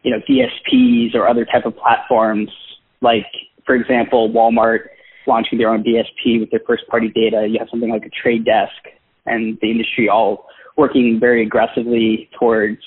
you 0.03 0.11
know 0.11 0.19
DSPs 0.29 1.15
or 1.15 1.27
other 1.27 1.45
type 1.45 1.65
of 1.65 1.75
platforms, 1.77 2.49
like 3.01 3.25
for 3.65 3.75
example, 3.75 4.29
Walmart 4.29 4.87
launching 5.27 5.57
their 5.57 5.69
own 5.69 5.83
DSP 5.83 6.39
with 6.39 6.51
their 6.51 6.61
first 6.65 6.87
party 6.87 7.11
data. 7.13 7.47
You 7.49 7.59
have 7.59 7.69
something 7.69 7.89
like 7.89 8.05
a 8.05 8.09
trade 8.09 8.45
desk 8.45 8.95
and 9.25 9.57
the 9.61 9.71
industry 9.71 10.09
all 10.09 10.47
working 10.77 11.17
very 11.19 11.43
aggressively 11.45 12.29
towards 12.39 12.79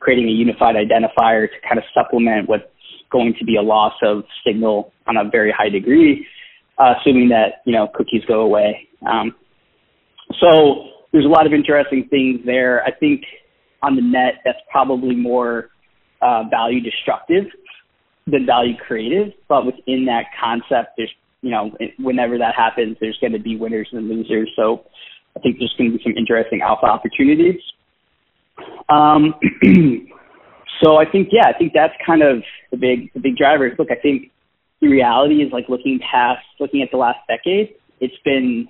creating 0.00 0.28
a 0.28 0.32
unified 0.32 0.76
identifier 0.76 1.48
to 1.48 1.54
kind 1.66 1.78
of 1.78 1.84
supplement 1.94 2.48
what's 2.48 2.64
going 3.10 3.34
to 3.38 3.44
be 3.44 3.56
a 3.56 3.62
loss 3.62 3.94
of 4.02 4.22
signal 4.46 4.92
on 5.06 5.16
a 5.16 5.28
very 5.28 5.52
high 5.56 5.68
degree, 5.68 6.26
uh, 6.78 6.94
assuming 7.00 7.28
that 7.30 7.62
you 7.64 7.72
know 7.72 7.88
cookies 7.94 8.22
go 8.26 8.40
away. 8.40 8.88
Um, 9.08 9.34
so 10.40 10.84
there's 11.12 11.24
a 11.24 11.28
lot 11.28 11.46
of 11.46 11.52
interesting 11.52 12.06
things 12.10 12.40
there. 12.44 12.82
I 12.84 12.92
think 12.92 13.22
on 13.82 13.96
the 13.96 14.02
net, 14.02 14.34
that's 14.44 14.58
probably 14.70 15.16
more 15.16 15.70
uh, 16.20 16.44
value 16.50 16.80
destructive 16.80 17.44
than 18.26 18.44
value 18.44 18.76
creative. 18.76 19.32
But 19.48 19.64
within 19.64 20.04
that 20.06 20.26
concept, 20.38 20.94
there's 20.96 21.12
you 21.42 21.50
know 21.50 21.70
whenever 21.98 22.38
that 22.38 22.54
happens, 22.56 22.96
there's 23.00 23.18
going 23.20 23.32
to 23.32 23.38
be 23.38 23.56
winners 23.56 23.88
and 23.92 24.08
losers. 24.08 24.50
So 24.56 24.84
I 25.36 25.40
think 25.40 25.58
there's 25.58 25.74
going 25.78 25.92
to 25.92 25.98
be 25.98 26.02
some 26.02 26.14
interesting 26.16 26.60
alpha 26.62 26.86
opportunities. 26.86 27.60
Um, 28.88 29.34
so 30.82 30.96
I 30.96 31.04
think 31.10 31.28
yeah, 31.32 31.48
I 31.48 31.56
think 31.56 31.72
that's 31.74 31.94
kind 32.04 32.22
of 32.22 32.42
the 32.70 32.76
big 32.76 33.12
the 33.14 33.20
big 33.20 33.36
drivers. 33.36 33.74
Look, 33.78 33.88
I 33.90 34.00
think 34.00 34.30
the 34.80 34.88
reality 34.88 35.42
is 35.42 35.52
like 35.52 35.68
looking 35.68 36.00
past 36.00 36.44
looking 36.60 36.82
at 36.82 36.88
the 36.90 36.98
last 36.98 37.18
decade, 37.28 37.74
it's 38.00 38.14
been 38.24 38.68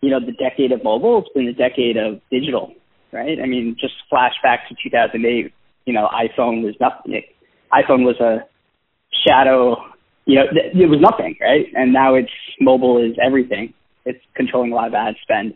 you 0.00 0.10
know 0.10 0.20
the 0.20 0.32
decade 0.32 0.72
of 0.72 0.82
mobile, 0.84 1.20
it's 1.20 1.32
been 1.34 1.46
the 1.46 1.52
decade 1.52 1.96
of 1.96 2.20
digital, 2.30 2.72
right? 3.12 3.38
I 3.42 3.46
mean, 3.46 3.76
just 3.80 3.94
flashback 4.12 4.68
to 4.68 4.74
2008, 4.82 5.52
you 5.86 5.92
know, 5.92 6.08
iPhone 6.08 6.62
was 6.62 6.74
nothing. 6.80 7.22
iPhone 7.72 8.04
was 8.04 8.16
a 8.20 8.46
shadow, 9.26 9.76
you 10.26 10.36
know, 10.36 10.44
it 10.52 10.88
was 10.88 11.00
nothing, 11.00 11.36
right? 11.40 11.66
And 11.74 11.92
now 11.92 12.14
it's 12.14 12.30
mobile 12.60 13.02
is 13.02 13.16
everything. 13.24 13.74
It's 14.04 14.20
controlling 14.34 14.72
a 14.72 14.74
lot 14.74 14.88
of 14.88 14.94
ad 14.94 15.14
spend. 15.22 15.54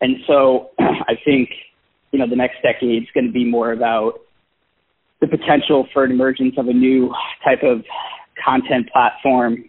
And 0.00 0.16
so 0.26 0.70
I 0.78 1.14
think, 1.24 1.50
you 2.10 2.18
know, 2.18 2.28
the 2.28 2.36
next 2.36 2.56
decade 2.62 3.02
is 3.02 3.08
going 3.14 3.26
to 3.26 3.32
be 3.32 3.44
more 3.44 3.72
about 3.72 4.20
the 5.20 5.28
potential 5.28 5.88
for 5.92 6.04
an 6.04 6.10
emergence 6.10 6.54
of 6.58 6.68
a 6.68 6.72
new 6.72 7.14
type 7.44 7.62
of 7.62 7.84
content 8.44 8.90
platform 8.92 9.68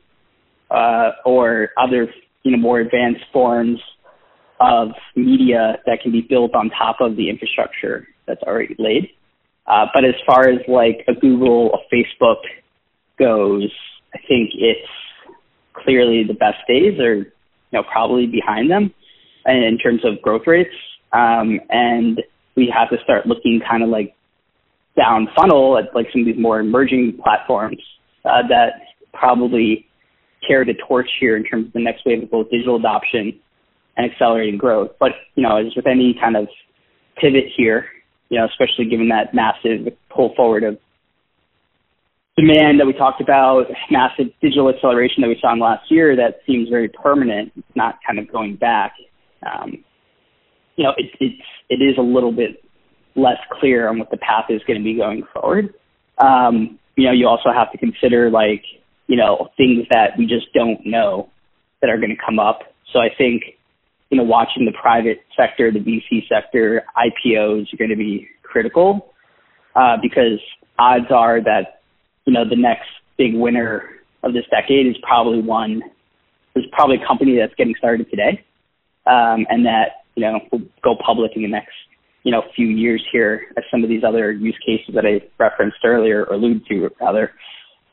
uh, 0.71 1.11
or 1.25 1.69
other, 1.77 2.11
you 2.43 2.51
know, 2.51 2.57
more 2.57 2.79
advanced 2.79 3.23
forms 3.31 3.79
of 4.59 4.89
media 5.15 5.77
that 5.85 5.99
can 6.01 6.11
be 6.11 6.21
built 6.21 6.55
on 6.55 6.69
top 6.69 6.97
of 6.99 7.15
the 7.15 7.29
infrastructure 7.29 8.07
that's 8.25 8.41
already 8.43 8.75
laid. 8.79 9.09
Uh, 9.67 9.85
but 9.93 10.03
as 10.03 10.15
far 10.25 10.49
as 10.49 10.59
like 10.67 11.05
a 11.07 11.13
Google, 11.13 11.71
a 11.73 11.95
Facebook 11.95 12.41
goes, 13.19 13.71
I 14.13 14.19
think 14.27 14.51
it's 14.53 14.87
clearly 15.73 16.23
the 16.27 16.33
best 16.33 16.57
days 16.67 16.99
are, 16.99 17.17
you 17.17 17.25
know, 17.71 17.83
probably 17.91 18.27
behind 18.27 18.69
them 18.69 18.93
in 19.45 19.77
terms 19.81 20.01
of 20.05 20.21
growth 20.21 20.43
rates. 20.47 20.73
Um, 21.11 21.59
and 21.69 22.21
we 22.55 22.73
have 22.75 22.89
to 22.89 23.03
start 23.03 23.25
looking 23.25 23.61
kind 23.67 23.83
of 23.83 23.89
like 23.89 24.15
down 24.95 25.27
funnel 25.35 25.77
at 25.77 25.93
like 25.95 26.07
some 26.11 26.21
of 26.21 26.27
these 26.27 26.39
more 26.39 26.59
emerging 26.59 27.19
platforms 27.23 27.81
uh, 28.25 28.47
that 28.47 28.73
probably 29.13 29.87
carry 30.47 30.65
the 30.65 30.75
torch 30.87 31.09
here 31.19 31.35
in 31.35 31.43
terms 31.43 31.67
of 31.67 31.73
the 31.73 31.79
next 31.79 32.05
wave 32.05 32.23
of 32.23 32.31
both 32.31 32.49
digital 32.49 32.75
adoption 32.75 33.39
and 33.97 34.11
accelerating 34.11 34.57
growth. 34.57 34.91
But 34.99 35.11
you 35.35 35.43
know, 35.43 35.57
as 35.57 35.75
with 35.75 35.87
any 35.87 36.15
kind 36.19 36.35
of 36.35 36.47
pivot 37.19 37.45
here, 37.55 37.85
you 38.29 38.39
know, 38.39 38.45
especially 38.45 38.85
given 38.85 39.09
that 39.09 39.33
massive 39.33 39.93
pull 40.09 40.33
forward 40.35 40.63
of 40.63 40.77
demand 42.35 42.79
that 42.79 42.85
we 42.85 42.93
talked 42.93 43.21
about, 43.21 43.65
massive 43.91 44.27
digital 44.41 44.69
acceleration 44.69 45.21
that 45.21 45.27
we 45.27 45.37
saw 45.39 45.53
in 45.53 45.59
last 45.59 45.89
year, 45.89 46.15
that 46.15 46.39
seems 46.47 46.69
very 46.69 46.89
permanent. 46.89 47.51
It's 47.55 47.75
not 47.75 47.99
kind 48.05 48.19
of 48.19 48.31
going 48.31 48.55
back. 48.55 48.93
Um, 49.45 49.83
you 50.75 50.83
know, 50.83 50.93
it, 50.97 51.11
it's 51.19 51.41
it 51.69 51.83
is 51.83 51.97
a 51.97 52.01
little 52.01 52.31
bit 52.31 52.63
less 53.15 53.37
clear 53.59 53.87
on 53.87 53.99
what 53.99 54.09
the 54.09 54.17
path 54.17 54.45
is 54.49 54.61
going 54.65 54.79
to 54.79 54.83
be 54.83 54.95
going 54.95 55.23
forward. 55.33 55.73
Um, 56.17 56.79
you 56.95 57.05
know, 57.05 57.13
you 57.13 57.27
also 57.27 57.51
have 57.53 57.71
to 57.71 57.77
consider 57.77 58.31
like 58.31 58.63
you 59.07 59.17
know 59.17 59.49
things 59.57 59.85
that 59.91 60.17
we 60.17 60.25
just 60.25 60.51
don't 60.53 60.85
know 60.85 61.29
that 61.81 61.89
are 61.89 61.97
going 61.97 62.15
to 62.15 62.21
come 62.23 62.39
up. 62.39 62.59
So 62.91 62.99
I 62.99 63.09
think 63.15 63.43
you 64.09 64.17
know 64.17 64.23
watching 64.23 64.65
the 64.65 64.73
private 64.79 65.19
sector, 65.37 65.71
the 65.71 65.79
VC 65.79 66.27
sector, 66.27 66.83
IPOs 66.97 67.71
are 67.73 67.77
going 67.77 67.91
to 67.91 67.95
be 67.95 68.27
critical 68.41 69.13
uh, 69.75 69.97
because 70.01 70.39
odds 70.79 71.11
are 71.11 71.39
that 71.43 71.82
you 72.25 72.33
know 72.33 72.47
the 72.47 72.55
next 72.55 72.87
big 73.17 73.35
winner 73.35 73.89
of 74.23 74.33
this 74.33 74.45
decade 74.49 74.87
is 74.87 74.95
probably 75.03 75.41
one. 75.41 75.81
There's 76.53 76.67
probably 76.71 76.97
a 77.03 77.07
company 77.07 77.37
that's 77.37 77.53
getting 77.55 77.75
started 77.77 78.09
today 78.09 78.43
um, 79.05 79.45
and 79.49 79.65
that 79.65 80.05
you 80.15 80.23
know 80.23 80.39
will 80.51 80.61
go 80.83 80.95
public 81.05 81.31
in 81.35 81.41
the 81.41 81.47
next 81.47 81.73
you 82.23 82.31
know 82.31 82.43
few 82.55 82.67
years 82.67 83.03
here 83.11 83.47
as 83.57 83.63
some 83.69 83.83
of 83.83 83.89
these 83.89 84.03
other 84.03 84.31
use 84.31 84.57
cases 84.65 84.95
that 84.95 85.05
I 85.05 85.21
referenced 85.39 85.77
earlier 85.83 86.25
or 86.25 86.35
alluded 86.35 86.65
to 86.67 86.89
rather 87.01 87.31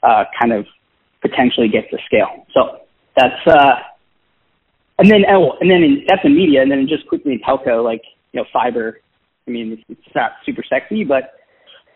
uh, 0.03 0.25
kind 0.40 0.53
of 0.53 0.66
potentially 1.21 1.69
get 1.69 1.90
to 1.90 1.99
scale. 2.07 2.47
So 2.55 2.81
that's 3.16 3.47
uh, 3.47 3.75
and 4.99 5.11
then 5.11 5.25
oh, 5.29 5.53
and 5.61 5.71
then 5.71 5.83
in, 5.83 6.05
that's 6.09 6.23
in 6.25 6.37
media, 6.37 6.62
and 6.62 6.71
then 6.71 6.87
just 6.88 7.09
quickly 7.09 7.33
in 7.33 7.40
telco, 7.40 7.83
like 7.83 8.03
you 8.33 8.40
know 8.40 8.47
fiber. 8.53 9.01
I 9.49 9.51
mean, 9.51 9.73
it's, 9.73 9.83
it's 9.88 10.14
not 10.14 10.33
super 10.45 10.62
sexy, 10.69 11.03
but 11.03 11.39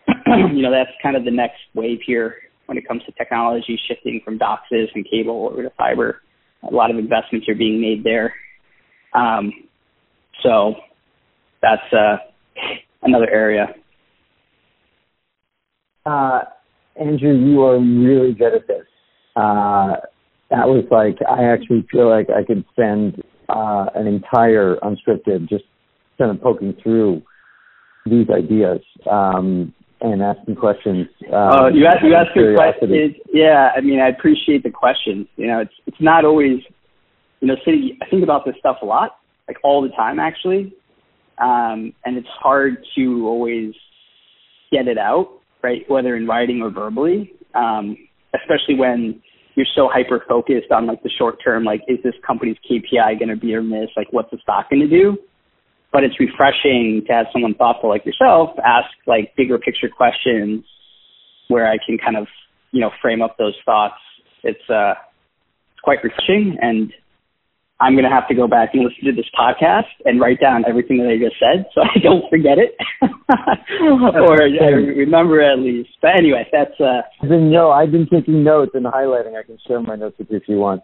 you 0.53 0.61
know 0.61 0.71
that's 0.71 0.91
kind 1.01 1.15
of 1.15 1.25
the 1.25 1.31
next 1.31 1.59
wave 1.73 1.99
here 2.05 2.35
when 2.65 2.77
it 2.77 2.87
comes 2.87 3.03
to 3.05 3.11
technology 3.13 3.79
shifting 3.87 4.21
from 4.23 4.39
DOCSIS 4.39 4.87
and 4.95 5.07
cable 5.09 5.49
over 5.51 5.63
to 5.63 5.71
fiber. 5.77 6.21
A 6.69 6.73
lot 6.73 6.89
of 6.89 6.97
investments 6.97 7.47
are 7.47 7.55
being 7.55 7.79
made 7.79 8.03
there. 8.03 8.33
Um, 9.13 9.51
so 10.41 10.75
that's 11.61 11.93
uh, 11.93 12.17
another 13.03 13.29
area. 13.29 13.67
Uh, 16.05 16.41
Andrew, 16.95 17.33
you 17.33 17.61
are 17.63 17.79
really 17.79 18.33
good 18.33 18.53
at 18.53 18.67
this. 18.67 18.85
Uh, 19.35 19.95
that 20.49 20.67
was 20.67 20.85
like 20.91 21.17
I 21.27 21.45
actually 21.45 21.85
feel 21.91 22.09
like 22.09 22.27
I 22.29 22.43
could 22.43 22.63
spend 22.71 23.21
uh, 23.49 23.87
an 23.95 24.07
entire 24.07 24.75
unscripted 24.77 25.49
just 25.49 25.65
kind 26.17 26.31
of 26.31 26.41
poking 26.41 26.75
through 26.81 27.21
these 28.05 28.27
ideas 28.29 28.81
um, 29.09 29.73
and 30.11 30.21
asking 30.21 30.55
questions. 30.55 31.07
Um, 31.27 31.49
oh, 31.51 31.67
you 31.67 31.85
ask 31.85 31.97
you 32.03 32.13
ask 32.13 32.33
good 32.33 32.55
questions. 32.55 33.15
Yeah, 33.33 33.71
I 33.75 33.81
mean, 33.81 33.99
I 33.99 34.09
appreciate 34.09 34.63
the 34.63 34.71
questions. 34.71 35.27
You 35.35 35.47
know, 35.47 35.59
it's 35.59 35.73
it's 35.87 36.01
not 36.01 36.25
always 36.25 36.59
you 37.45 37.47
know, 37.47 37.55
sitting, 37.63 37.97
I 38.01 38.09
think 38.09 38.23
about 38.23 38.43
this 38.43 38.55
stuff 38.59 38.77
a 38.81 38.85
lot, 38.85 39.19
like 39.47 39.57
all 39.63 39.81
the 39.81 39.89
time 39.89 40.19
actually. 40.19 40.73
Um, 41.37 41.93
and 42.05 42.17
it's 42.17 42.27
hard 42.27 42.77
to 42.95 43.27
always 43.27 43.73
get 44.71 44.87
it 44.87 44.97
out, 44.97 45.29
right? 45.61 45.81
Whether 45.87 46.15
in 46.15 46.25
writing 46.25 46.61
or 46.61 46.71
verbally, 46.71 47.33
um, 47.53 47.97
especially 48.33 48.75
when 48.75 49.21
you're 49.55 49.67
so 49.75 49.89
hyper 49.91 50.23
focused 50.27 50.71
on 50.71 50.87
like 50.87 51.03
the 51.03 51.09
short 51.17 51.37
term, 51.43 51.63
like 51.63 51.81
is 51.87 51.99
this 52.03 52.15
company's 52.25 52.57
KPI 52.69 53.19
going 53.19 53.29
to 53.29 53.35
be 53.35 53.53
or 53.53 53.61
miss? 53.61 53.89
Like 53.95 54.07
what's 54.11 54.31
the 54.31 54.37
stock 54.41 54.69
going 54.69 54.81
to 54.81 54.87
do? 54.87 55.17
But 55.91 56.03
it's 56.03 56.19
refreshing 56.19 57.03
to 57.07 57.13
have 57.13 57.27
someone 57.31 57.53
thoughtful 57.55 57.89
like 57.89 58.05
yourself 58.05 58.49
ask 58.63 58.89
like 59.07 59.33
bigger 59.37 59.57
picture 59.57 59.87
questions 59.89 60.65
where 61.47 61.67
I 61.67 61.77
can 61.85 61.97
kind 61.97 62.17
of, 62.17 62.27
you 62.71 62.81
know, 62.81 62.91
frame 63.01 63.21
up 63.21 63.37
those 63.37 63.55
thoughts. 63.65 63.95
It's, 64.43 64.69
uh, 64.69 64.93
it's 65.71 65.81
quite 65.83 65.99
refreshing 66.03 66.57
and 66.61 66.91
I'm 67.79 67.93
going 67.93 68.05
to 68.05 68.09
have 68.09 68.27
to 68.29 68.35
go 68.35 68.47
back 68.47 68.69
and 68.73 68.83
listen 68.83 69.03
to 69.03 69.11
this 69.11 69.29
podcast 69.37 69.91
and 70.05 70.19
write 70.19 70.39
down 70.39 70.63
everything 70.67 70.97
that 70.99 71.09
I 71.09 71.17
just 71.19 71.35
said 71.39 71.65
so 71.75 71.81
I 71.81 71.99
don't 72.01 72.23
forget 72.29 72.57
it 72.57 72.71
or 73.01 74.41
I 74.41 74.69
remember 74.95 75.41
at 75.41 75.59
least. 75.59 75.89
But 76.01 76.11
anyway, 76.17 76.47
that's 76.51 76.79
uh 76.79 77.01
I've 77.21 77.29
been 77.29 77.51
no, 77.51 77.71
I've 77.71 77.91
been 77.91 78.07
taking 78.07 78.43
notes 78.43 78.71
and 78.75 78.85
highlighting. 78.85 79.37
I 79.37 79.43
can 79.43 79.57
share 79.67 79.81
my 79.81 79.95
notes 79.95 80.17
with 80.17 80.29
you 80.31 80.37
if 80.37 80.43
you 80.47 80.57
want. 80.57 80.83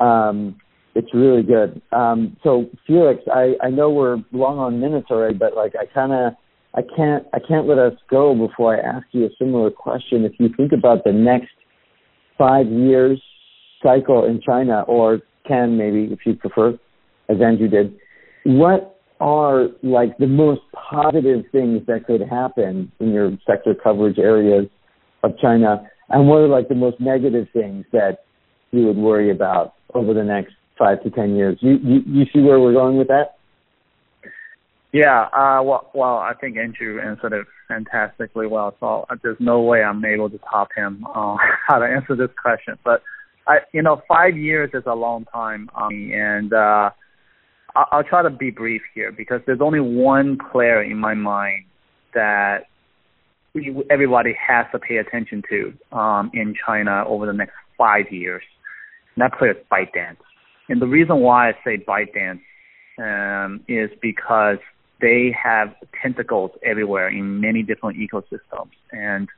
Um 0.00 0.56
it's 0.94 1.12
really 1.12 1.42
good. 1.42 1.80
Um 1.92 2.36
so 2.42 2.66
Felix, 2.86 3.22
I 3.32 3.54
I 3.62 3.70
know 3.70 3.90
we're 3.90 4.18
long 4.32 4.58
on 4.58 4.80
minutes 4.80 5.08
already, 5.10 5.34
but 5.34 5.54
like 5.54 5.74
I 5.80 5.86
kind 5.86 6.12
of 6.12 6.34
I 6.74 6.82
can't 6.96 7.26
I 7.32 7.38
can't 7.46 7.66
let 7.66 7.78
us 7.78 7.94
go 8.10 8.34
before 8.34 8.76
I 8.76 8.80
ask 8.80 9.06
you 9.12 9.26
a 9.26 9.30
similar 9.38 9.70
question. 9.70 10.24
If 10.24 10.32
you 10.38 10.48
think 10.56 10.72
about 10.72 11.04
the 11.04 11.12
next 11.12 11.52
5 12.38 12.66
years 12.66 13.22
cycle 13.82 14.24
in 14.24 14.40
China 14.40 14.82
or 14.82 15.20
Ken, 15.46 15.76
maybe 15.76 16.12
if 16.12 16.20
you 16.24 16.34
prefer, 16.34 16.70
as 17.28 17.36
Andrew 17.40 17.68
did, 17.68 17.94
what 18.44 18.98
are 19.20 19.68
like 19.82 20.16
the 20.18 20.26
most 20.26 20.62
positive 20.72 21.44
things 21.52 21.82
that 21.86 22.06
could 22.06 22.20
happen 22.20 22.90
in 23.00 23.12
your 23.12 23.30
sector 23.46 23.74
coverage 23.74 24.18
areas 24.18 24.66
of 25.22 25.38
China, 25.38 25.88
and 26.08 26.28
what 26.28 26.38
are 26.38 26.48
like 26.48 26.68
the 26.68 26.74
most 26.74 27.00
negative 27.00 27.46
things 27.52 27.84
that 27.92 28.24
you 28.72 28.86
would 28.86 28.96
worry 28.96 29.30
about 29.30 29.74
over 29.94 30.12
the 30.12 30.24
next 30.24 30.54
five 30.78 31.02
to 31.02 31.10
ten 31.10 31.36
years? 31.36 31.58
You 31.60 31.78
you, 31.82 32.00
you 32.06 32.24
see 32.32 32.40
where 32.40 32.60
we're 32.60 32.72
going 32.72 32.96
with 32.96 33.08
that? 33.08 33.36
Yeah, 34.92 35.22
uh, 35.32 35.60
well, 35.64 35.90
well, 35.92 36.18
I 36.18 36.34
think 36.40 36.56
Andrew 36.56 37.00
answered 37.00 37.32
it 37.32 37.46
fantastically 37.66 38.46
well. 38.46 38.76
So 38.78 39.06
uh, 39.10 39.16
there's 39.24 39.36
no 39.40 39.60
way 39.60 39.82
I'm 39.82 40.04
able 40.04 40.30
to 40.30 40.38
top 40.38 40.68
him 40.76 41.04
on 41.06 41.36
how 41.68 41.80
to 41.80 41.84
answer 41.84 42.14
this 42.14 42.30
question. 42.40 42.78
But 42.84 43.02
I, 43.48 43.58
you 43.72 43.82
know, 43.82 44.02
five 44.06 44.36
years 44.36 44.70
is 44.72 44.84
a 44.86 44.94
long 44.94 45.24
time, 45.26 45.68
um, 45.74 46.12
and 46.12 46.52
uh, 46.52 46.90
I'll, 47.74 47.86
I'll 47.90 48.04
try 48.04 48.22
to 48.22 48.30
be 48.30 48.50
brief 48.50 48.82
here 48.94 49.10
because 49.10 49.40
there's 49.46 49.60
only 49.60 49.80
one 49.80 50.38
player 50.52 50.80
in 50.80 50.98
my 50.98 51.14
mind 51.14 51.64
that 52.14 52.66
everybody 53.90 54.36
has 54.46 54.66
to 54.72 54.78
pay 54.78 54.96
attention 54.96 55.42
to 55.50 55.96
um, 55.96 56.30
in 56.34 56.54
China 56.64 57.04
over 57.06 57.26
the 57.26 57.32
next 57.32 57.54
five 57.76 58.06
years. 58.10 58.42
And 59.16 59.22
that 59.22 59.36
player 59.36 59.52
is 59.52 59.56
ByteDance. 59.70 60.18
And 60.68 60.80
the 60.80 60.86
reason 60.86 61.20
why 61.20 61.50
I 61.50 61.52
say 61.64 61.78
ByteDance 61.78 62.40
um, 62.98 63.60
is 63.68 63.90
because 64.00 64.58
they 65.00 65.34
have 65.42 65.74
tentacles 66.02 66.52
everywhere 66.64 67.08
in 67.08 67.40
many 67.40 67.62
different 67.62 67.98
ecosystems, 67.98 68.70
and 68.92 69.28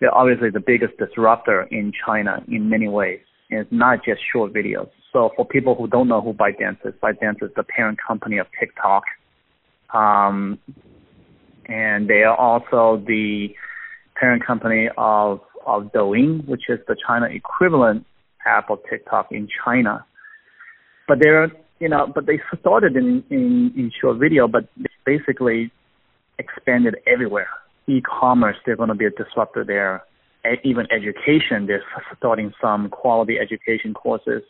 they're 0.00 0.14
obviously 0.14 0.50
the 0.50 0.60
biggest 0.60 0.98
disruptor 0.98 1.62
in 1.70 1.92
China 2.04 2.42
in 2.48 2.68
many 2.68 2.88
ways. 2.88 3.20
And 3.50 3.60
it's 3.60 3.72
not 3.72 4.04
just 4.04 4.20
short 4.32 4.52
videos. 4.52 4.90
So 5.12 5.30
for 5.36 5.46
people 5.46 5.74
who 5.74 5.86
don't 5.86 6.08
know 6.08 6.20
who 6.20 6.34
ByteDance 6.34 6.84
is, 6.84 6.92
ByteDance 7.02 7.42
is 7.42 7.50
the 7.56 7.62
parent 7.62 7.98
company 8.06 8.38
of 8.38 8.46
TikTok. 8.60 9.04
Um, 9.94 10.58
and 11.66 12.08
they 12.08 12.22
are 12.22 12.36
also 12.36 13.02
the 13.06 13.48
parent 14.20 14.44
company 14.44 14.88
of, 14.98 15.40
of 15.66 15.84
Douyin, 15.92 16.46
which 16.46 16.64
is 16.68 16.78
the 16.86 16.96
China 17.06 17.26
equivalent 17.26 18.04
app 18.44 18.70
of 18.70 18.80
TikTok 18.90 19.28
in 19.30 19.48
China. 19.64 20.04
But 21.08 21.18
they're 21.20 21.50
you 21.78 21.88
know, 21.88 22.10
but 22.12 22.26
they 22.26 22.40
started 22.60 22.96
in, 22.96 23.22
in, 23.30 23.72
in 23.76 23.92
short 24.00 24.18
video, 24.18 24.48
but 24.48 24.68
basically 25.04 25.70
expanded 26.38 26.96
everywhere. 27.06 27.48
E-commerce, 27.86 28.56
they're 28.64 28.76
going 28.76 28.88
to 28.88 28.94
be 28.94 29.04
a 29.04 29.10
disruptor 29.10 29.64
there. 29.64 30.02
Even 30.64 30.86
education, 30.92 31.66
they're 31.66 31.82
starting 32.16 32.52
some 32.60 32.88
quality 32.88 33.36
education 33.38 33.94
courses. 33.94 34.42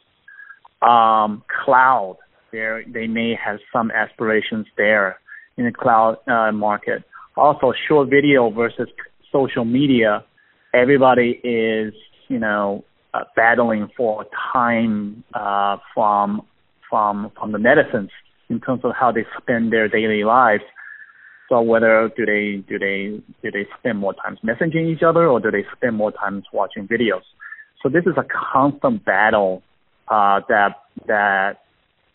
Um, 0.83 1.43
cloud, 1.65 2.19
they 2.53 2.83
they 2.87 3.07
may 3.07 3.35
have 3.43 3.59
some 3.73 3.91
aspirations 3.91 4.67
there 4.77 5.19
in 5.57 5.65
the 5.65 5.73
cloud 5.73 6.19
uh, 6.29 6.53
market. 6.53 7.03
Also, 7.35 7.73
short 7.89 8.11
video 8.11 8.51
versus 8.51 8.89
social 9.33 9.65
media, 9.65 10.23
everybody 10.75 11.41
is 11.43 11.95
you 12.29 12.39
know 12.39 12.85
uh, 13.17 13.25
battling 13.35 13.89
for 13.97 14.27
time 14.53 15.25
uh, 15.35 15.77
from 15.95 16.43
from 16.89 17.31
from 17.37 17.53
the 17.53 17.59
netizens 17.59 18.11
in 18.49 18.61
terms 18.61 18.83
of 18.85 18.93
how 18.99 19.11
they 19.11 19.25
spend 19.41 19.73
their 19.73 19.89
daily 19.89 20.25
lives. 20.25 20.65
So 21.49 21.61
whether 21.61 22.11
do 22.17 22.27
they 22.27 22.65
do 22.69 22.79
they 22.79 23.21
do 23.43 23.51
they 23.51 23.67
spend 23.79 23.99
more 23.99 24.15
time 24.15 24.37
messaging 24.45 24.93
each 24.93 25.03
other 25.03 25.29
or 25.29 25.41
do 25.41 25.51
they 25.51 25.65
spend 25.77 25.97
more 25.97 26.13
time 26.13 26.43
watching 26.53 26.89
videos? 26.89 27.23
So 27.83 27.89
this 27.89 28.05
is 28.07 28.15
a 28.17 28.25
constant 28.53 29.05
battle 29.05 29.63
uh, 30.09 30.41
that 30.49 30.83
that 31.07 31.63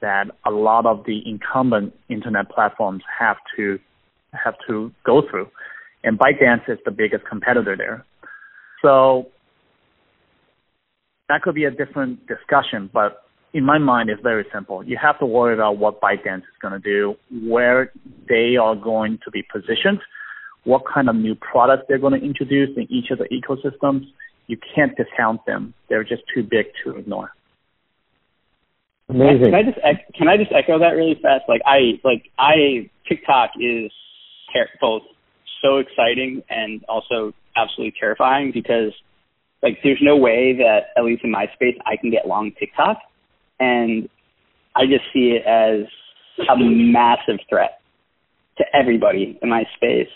that 0.01 0.27
a 0.45 0.51
lot 0.51 0.85
of 0.85 1.05
the 1.05 1.21
incumbent 1.27 1.93
internet 2.09 2.49
platforms 2.49 3.03
have 3.19 3.37
to 3.55 3.79
have 4.33 4.55
to 4.67 4.91
go 5.05 5.21
through, 5.29 5.49
and 6.03 6.19
ByteDance 6.19 6.69
is 6.69 6.79
the 6.85 6.91
biggest 6.91 7.25
competitor 7.25 7.75
there. 7.77 8.05
So 8.81 9.27
that 11.31 11.41
could 11.41 11.55
be 11.55 11.63
a 11.63 11.71
different 11.71 12.27
discussion, 12.27 12.89
but 12.93 13.23
in 13.53 13.65
my 13.65 13.77
mind, 13.77 14.09
it's 14.09 14.21
very 14.21 14.45
simple. 14.53 14.83
You 14.83 14.97
have 15.01 15.17
to 15.19 15.25
worry 15.25 15.53
about 15.53 15.77
what 15.77 16.01
ByteDance 16.01 16.39
is 16.39 16.57
going 16.61 16.73
to 16.73 16.79
do, 16.79 17.15
where 17.47 17.91
they 18.27 18.57
are 18.61 18.75
going 18.75 19.19
to 19.23 19.31
be 19.31 19.43
positioned, 19.51 19.99
what 20.65 20.83
kind 20.93 21.07
of 21.09 21.15
new 21.15 21.35
products 21.35 21.83
they're 21.87 21.99
going 21.99 22.19
to 22.19 22.25
introduce 22.25 22.69
in 22.75 22.83
each 22.91 23.11
of 23.11 23.17
the 23.17 23.25
ecosystems. 23.25 24.05
You 24.47 24.57
can't 24.75 24.95
discount 24.97 25.45
them. 25.45 25.73
They're 25.89 26.03
just 26.03 26.23
too 26.33 26.43
big 26.43 26.67
to 26.83 26.97
ignore. 26.97 27.31
Amazing. 29.07 29.45
Can 29.45 29.55
I 29.55 29.63
just 29.63 29.79
can 30.17 30.27
I 30.27 30.37
just 30.37 30.51
echo 30.51 30.79
that 30.79 30.91
really 30.91 31.15
fast? 31.21 31.43
Like 31.47 31.61
I 31.65 31.99
like 32.03 32.29
I 32.37 32.89
TikTok 33.07 33.51
is 33.59 33.91
ter- 34.53 34.69
both 34.79 35.03
so 35.61 35.77
exciting 35.77 36.43
and 36.49 36.83
also 36.87 37.33
absolutely 37.55 37.93
terrifying 37.99 38.51
because 38.53 38.93
like 39.63 39.77
there's 39.83 40.01
no 40.01 40.17
way 40.17 40.55
that 40.57 40.87
at 40.97 41.03
least 41.03 41.23
in 41.23 41.31
my 41.31 41.47
space 41.53 41.75
I 41.85 41.97
can 41.97 42.11
get 42.11 42.27
long 42.27 42.51
TikTok 42.59 42.97
and 43.59 44.09
I 44.75 44.85
just 44.85 45.03
see 45.13 45.37
it 45.37 45.45
as 45.45 45.87
a 46.49 46.57
massive 46.57 47.39
threat 47.49 47.81
to 48.57 48.65
everybody 48.73 49.37
in 49.41 49.49
my 49.49 49.63
space, 49.75 50.07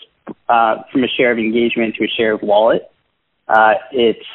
uh, 0.48 0.76
from 0.92 1.04
a 1.04 1.08
share 1.16 1.32
of 1.32 1.38
engagement 1.38 1.94
to 1.96 2.04
a 2.04 2.08
share 2.16 2.32
of 2.34 2.42
wallet. 2.42 2.90
Uh, 3.48 3.74
it's 3.92 4.26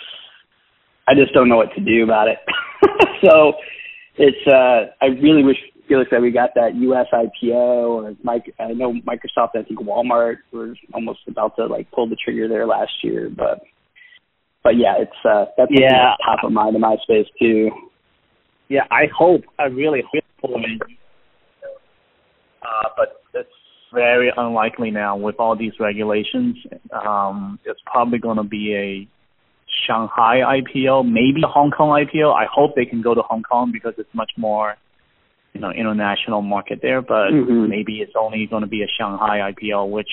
I 1.07 1.13
just 1.15 1.33
don't 1.33 1.49
know 1.49 1.57
what 1.57 1.73
to 1.75 1.81
do 1.81 2.03
about 2.03 2.27
it. 2.27 2.37
so 3.25 3.53
it's 4.15 4.47
uh, 4.47 4.93
I 5.01 5.07
really 5.21 5.43
wish 5.43 5.57
Felix 5.87 6.09
that 6.11 6.21
we 6.21 6.31
got 6.31 6.51
that 6.55 6.75
U.S. 6.75 7.07
IPO 7.11 7.53
or 7.53 8.15
Mike. 8.23 8.53
I 8.59 8.71
know 8.71 8.93
Microsoft. 8.93 9.55
I 9.55 9.63
think 9.63 9.79
Walmart 9.79 10.37
was 10.53 10.77
almost 10.93 11.19
about 11.27 11.55
to 11.57 11.65
like 11.65 11.91
pull 11.91 12.07
the 12.07 12.15
trigger 12.23 12.47
there 12.47 12.65
last 12.65 12.91
year, 13.03 13.29
but 13.29 13.61
but 14.63 14.77
yeah, 14.77 14.95
it's 14.99 15.25
uh, 15.25 15.45
that's 15.57 15.71
yeah. 15.71 16.13
top 16.25 16.43
of 16.43 16.51
mind 16.51 16.75
in 16.75 16.81
my 16.81 16.95
space 17.03 17.27
too 17.39 17.71
yeah, 18.71 18.87
I 18.89 19.07
hope, 19.13 19.41
I 19.59 19.63
really 19.63 20.01
hope, 20.09 20.23
uh, 22.63 22.89
but 22.95 23.21
it's 23.33 23.49
very 23.93 24.31
unlikely 24.35 24.91
now 24.91 25.17
with 25.17 25.35
all 25.39 25.57
these 25.57 25.73
regulations. 25.77 26.55
Um, 26.89 27.59
it's 27.65 27.81
probably 27.85 28.19
going 28.19 28.37
to 28.37 28.43
be 28.43 28.73
a 28.73 29.07
Shanghai 29.85 30.39
IPO, 30.61 31.05
maybe 31.05 31.41
a 31.43 31.47
Hong 31.47 31.71
Kong 31.71 31.89
IPO. 31.89 32.33
I 32.33 32.45
hope 32.49 32.75
they 32.77 32.85
can 32.85 33.01
go 33.01 33.13
to 33.13 33.21
Hong 33.21 33.43
Kong 33.43 33.71
because 33.73 33.95
it's 33.97 34.13
much 34.13 34.31
more, 34.37 34.77
you 35.51 35.59
know, 35.59 35.71
international 35.71 36.41
market 36.41 36.79
there. 36.81 37.01
But 37.01 37.31
mm-hmm. 37.31 37.67
maybe 37.67 37.97
it's 37.97 38.13
only 38.17 38.47
going 38.49 38.61
to 38.61 38.69
be 38.69 38.83
a 38.83 38.87
Shanghai 38.97 39.51
IPO, 39.51 39.89
which 39.89 40.11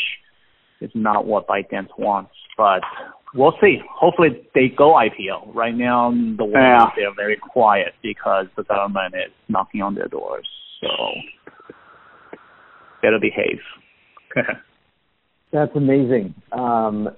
is 0.81 0.91
not 0.97 1.27
what 1.27 1.47
ByteDance 1.47 1.91
wants. 1.97 2.33
But 2.57 2.83
we'll 3.35 3.55
see. 3.61 3.79
Hopefully 3.95 4.29
they 4.55 4.69
go 4.69 4.95
IPO. 4.95 5.55
Right 5.55 5.75
now, 5.75 6.11
the 6.11 6.45
world 6.45 6.55
yeah. 6.55 6.87
they're 6.97 7.15
very 7.15 7.37
quiet 7.37 7.95
because 8.03 8.47
the 8.57 8.65
government 8.65 9.15
is 9.15 9.33
knocking 9.49 9.83
on 9.83 9.95
their 9.95 10.09
doors. 10.09 10.49
So 10.81 10.89
better 13.03 13.19
behave. 13.21 13.61
That's 15.53 15.75
amazing, 15.75 16.35
um, 16.53 17.09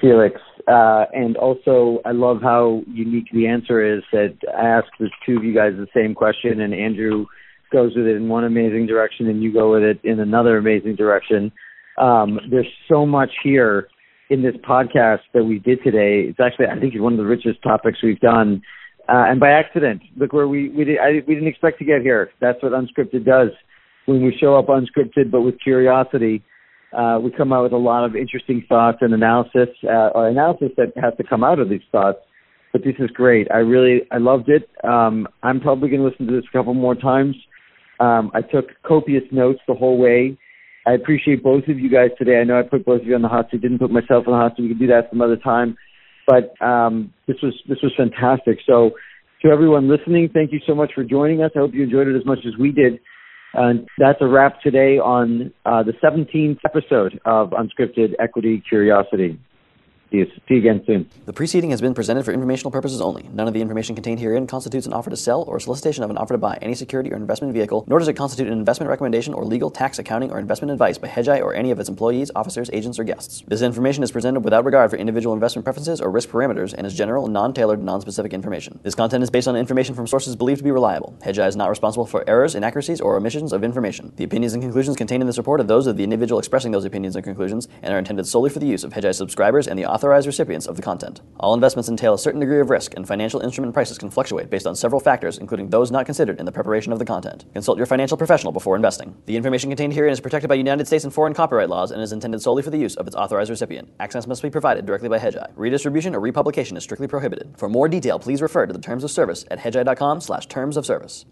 Felix. 0.00 0.36
Uh, 0.68 1.06
and 1.12 1.36
also, 1.36 1.98
I 2.04 2.12
love 2.12 2.38
how 2.40 2.82
unique 2.86 3.26
the 3.32 3.48
answer 3.48 3.96
is. 3.96 4.02
That 4.12 4.36
I 4.56 4.78
asked 4.78 4.92
the 5.00 5.10
two 5.26 5.38
of 5.38 5.44
you 5.44 5.54
guys 5.54 5.72
the 5.76 5.88
same 5.94 6.14
question, 6.14 6.60
and 6.60 6.72
Andrew 6.72 7.26
goes 7.72 7.92
with 7.96 8.06
it 8.06 8.16
in 8.16 8.28
one 8.28 8.44
amazing 8.44 8.86
direction, 8.86 9.28
and 9.28 9.42
you 9.42 9.52
go 9.52 9.72
with 9.72 9.82
it 9.82 9.98
in 10.04 10.20
another 10.20 10.56
amazing 10.56 10.96
direction. 10.96 11.50
Um, 11.98 12.38
there's 12.50 12.68
so 12.88 13.04
much 13.04 13.30
here 13.42 13.88
in 14.30 14.42
this 14.42 14.54
podcast 14.66 15.20
that 15.34 15.44
we 15.44 15.58
did 15.58 15.82
today. 15.82 16.24
It's 16.28 16.38
actually, 16.40 16.66
I 16.66 16.78
think, 16.78 16.94
one 16.96 17.12
of 17.12 17.18
the 17.18 17.26
richest 17.26 17.62
topics 17.62 17.98
we've 18.02 18.20
done. 18.20 18.62
Uh, 19.08 19.26
and 19.26 19.40
by 19.40 19.50
accident, 19.50 20.02
look 20.16 20.32
where 20.32 20.46
we 20.46 20.68
we, 20.70 20.84
did, 20.84 20.98
I, 20.98 21.22
we 21.26 21.34
didn't 21.34 21.48
expect 21.48 21.80
to 21.80 21.84
get 21.84 22.00
here. 22.00 22.30
That's 22.40 22.62
what 22.62 22.72
unscripted 22.72 23.26
does. 23.26 23.50
When 24.06 24.24
we 24.24 24.36
show 24.40 24.56
up 24.56 24.68
unscripted 24.68 25.30
but 25.30 25.42
with 25.42 25.60
curiosity, 25.60 26.42
uh, 26.96 27.18
we 27.22 27.30
come 27.32 27.52
out 27.52 27.64
with 27.64 27.72
a 27.72 27.76
lot 27.76 28.04
of 28.04 28.14
interesting 28.14 28.64
thoughts 28.68 28.98
and 29.00 29.12
analysis, 29.12 29.68
uh, 29.84 30.10
or 30.14 30.28
analysis 30.28 30.70
that 30.76 30.92
has 30.96 31.12
to 31.16 31.24
come 31.24 31.42
out 31.44 31.58
of 31.58 31.68
these 31.68 31.82
thoughts. 31.90 32.18
But 32.72 32.84
this 32.84 32.94
is 33.00 33.10
great. 33.10 33.48
I 33.50 33.58
really, 33.58 34.02
I 34.12 34.18
loved 34.18 34.48
it. 34.48 34.70
Um, 34.84 35.26
I'm 35.42 35.60
probably 35.60 35.88
going 35.88 36.02
to 36.02 36.08
listen 36.08 36.26
to 36.28 36.32
this 36.32 36.44
a 36.48 36.56
couple 36.56 36.74
more 36.74 36.94
times. 36.94 37.34
Um, 37.98 38.30
I 38.32 38.42
took 38.42 38.66
copious 38.86 39.24
notes 39.32 39.58
the 39.66 39.74
whole 39.74 39.98
way. 39.98 40.38
I 40.86 40.92
appreciate 40.92 41.42
both 41.42 41.64
of 41.68 41.78
you 41.78 41.90
guys 41.90 42.10
today. 42.18 42.40
I 42.40 42.44
know 42.44 42.58
I 42.58 42.62
put 42.62 42.84
both 42.84 43.02
of 43.02 43.06
you 43.06 43.14
on 43.14 43.22
the 43.22 43.28
hot 43.28 43.50
seat. 43.50 43.60
Didn't 43.60 43.78
put 43.78 43.90
myself 43.90 44.26
on 44.26 44.32
the 44.32 44.38
hot 44.38 44.56
seat. 44.56 44.62
We 44.62 44.68
can 44.68 44.78
do 44.78 44.86
that 44.88 45.08
some 45.10 45.20
other 45.20 45.36
time. 45.36 45.76
But 46.26 46.54
um, 46.64 47.12
this 47.26 47.36
was 47.42 47.54
this 47.68 47.78
was 47.82 47.92
fantastic. 47.96 48.58
So 48.66 48.92
to 49.42 49.48
everyone 49.50 49.88
listening, 49.88 50.30
thank 50.32 50.52
you 50.52 50.60
so 50.66 50.74
much 50.74 50.92
for 50.94 51.04
joining 51.04 51.42
us. 51.42 51.50
I 51.56 51.60
hope 51.60 51.74
you 51.74 51.82
enjoyed 51.82 52.08
it 52.08 52.16
as 52.16 52.24
much 52.24 52.40
as 52.46 52.52
we 52.58 52.72
did. 52.72 53.00
And 53.52 53.88
that's 53.98 54.18
a 54.20 54.26
wrap 54.26 54.60
today 54.62 54.98
on 54.98 55.52
uh, 55.66 55.82
the 55.82 55.92
17th 56.02 56.58
episode 56.64 57.20
of 57.24 57.50
Unscripted 57.50 58.12
Equity 58.20 58.62
Curiosity. 58.68 59.40
See 60.10 60.24
see 60.48 60.56
again 60.56 60.82
soon. 60.86 61.08
The 61.26 61.32
preceding 61.32 61.70
has 61.70 61.80
been 61.80 61.94
presented 61.94 62.24
for 62.24 62.32
informational 62.32 62.72
purposes 62.72 63.00
only. 63.00 63.28
None 63.32 63.46
of 63.46 63.54
the 63.54 63.60
information 63.60 63.94
contained 63.94 64.18
herein 64.18 64.48
constitutes 64.48 64.84
an 64.84 64.92
offer 64.92 65.08
to 65.08 65.16
sell 65.16 65.42
or 65.42 65.60
solicitation 65.60 66.02
of 66.02 66.10
an 66.10 66.18
offer 66.18 66.34
to 66.34 66.38
buy 66.38 66.58
any 66.60 66.74
security 66.74 67.12
or 67.12 67.16
investment 67.16 67.54
vehicle, 67.54 67.84
nor 67.86 68.00
does 68.00 68.08
it 68.08 68.14
constitute 68.14 68.48
an 68.48 68.58
investment 68.58 68.90
recommendation 68.90 69.32
or 69.34 69.44
legal, 69.44 69.70
tax, 69.70 70.00
accounting, 70.00 70.32
or 70.32 70.40
investment 70.40 70.72
advice 70.72 70.98
by 70.98 71.06
Hedgeye 71.06 71.40
or 71.40 71.54
any 71.54 71.70
of 71.70 71.78
its 71.78 71.88
employees, 71.88 72.32
officers, 72.34 72.68
agents, 72.72 72.98
or 72.98 73.04
guests. 73.04 73.44
This 73.46 73.62
information 73.62 74.02
is 74.02 74.10
presented 74.10 74.40
without 74.40 74.64
regard 74.64 74.90
for 74.90 74.96
individual 74.96 75.32
investment 75.32 75.64
preferences 75.64 76.00
or 76.00 76.10
risk 76.10 76.28
parameters 76.28 76.74
and 76.76 76.88
is 76.88 76.94
general, 76.94 77.28
non-tailored, 77.28 77.80
non-specific 77.80 78.32
information. 78.32 78.80
This 78.82 78.96
content 78.96 79.22
is 79.22 79.30
based 79.30 79.46
on 79.46 79.54
information 79.54 79.94
from 79.94 80.08
sources 80.08 80.34
believed 80.34 80.58
to 80.58 80.64
be 80.64 80.72
reliable. 80.72 81.16
Hedgeye 81.24 81.46
is 81.46 81.56
not 81.56 81.70
responsible 81.70 82.06
for 82.06 82.28
errors, 82.28 82.56
inaccuracies, 82.56 83.00
or 83.00 83.16
omissions 83.16 83.52
of 83.52 83.62
information. 83.62 84.12
The 84.16 84.24
opinions 84.24 84.54
and 84.54 84.62
conclusions 84.62 84.96
contained 84.96 85.22
in 85.22 85.28
this 85.28 85.38
report 85.38 85.60
are 85.60 85.64
those 85.64 85.86
of 85.86 85.96
the 85.96 86.02
individual 86.02 86.40
expressing 86.40 86.72
those 86.72 86.84
opinions 86.84 87.14
and 87.14 87.24
conclusions 87.24 87.68
and 87.80 87.94
are 87.94 87.98
intended 87.98 88.26
solely 88.26 88.50
for 88.50 88.58
the 88.58 88.66
use 88.66 88.82
of 88.82 88.92
Hedgeye 88.92 89.14
subscribers 89.14 89.68
and 89.68 89.78
the 89.78 89.99
authorized 90.00 90.26
recipients 90.26 90.66
of 90.66 90.76
the 90.76 90.82
content. 90.82 91.20
All 91.40 91.52
investments 91.52 91.90
entail 91.90 92.14
a 92.14 92.18
certain 92.18 92.40
degree 92.40 92.58
of 92.58 92.70
risk, 92.70 92.94
and 92.96 93.06
financial 93.06 93.40
instrument 93.40 93.74
prices 93.74 93.98
can 93.98 94.08
fluctuate 94.08 94.48
based 94.48 94.66
on 94.66 94.74
several 94.74 94.98
factors, 94.98 95.36
including 95.36 95.68
those 95.68 95.90
not 95.90 96.06
considered 96.06 96.40
in 96.40 96.46
the 96.46 96.52
preparation 96.52 96.90
of 96.90 96.98
the 96.98 97.04
content. 97.04 97.44
Consult 97.52 97.76
your 97.76 97.86
financial 97.86 98.16
professional 98.16 98.50
before 98.50 98.76
investing. 98.76 99.14
The 99.26 99.36
information 99.36 99.68
contained 99.68 99.92
herein 99.92 100.14
is 100.14 100.18
protected 100.18 100.48
by 100.48 100.54
United 100.54 100.86
States 100.86 101.04
and 101.04 101.12
foreign 101.12 101.34
copyright 101.34 101.68
laws 101.68 101.90
and 101.90 102.00
is 102.00 102.12
intended 102.12 102.40
solely 102.40 102.62
for 102.62 102.70
the 102.70 102.78
use 102.78 102.96
of 102.96 103.06
its 103.06 103.14
authorized 103.14 103.50
recipient. 103.50 103.90
Access 104.00 104.26
must 104.26 104.40
be 104.40 104.48
provided 104.48 104.86
directly 104.86 105.10
by 105.10 105.18
Hedgeye. 105.18 105.52
Redistribution 105.54 106.14
or 106.14 106.20
republication 106.20 106.78
is 106.78 106.82
strictly 106.82 107.06
prohibited. 107.06 107.52
For 107.58 107.68
more 107.68 107.86
detail, 107.86 108.18
please 108.18 108.40
refer 108.40 108.64
to 108.64 108.72
the 108.72 108.80
terms 108.80 109.04
of 109.04 109.10
service 109.10 109.44
at 109.50 109.58
hedgeye.com 109.58 110.22
slash 110.22 110.46
terms 110.46 110.78
of 110.78 110.86
service. 110.86 111.26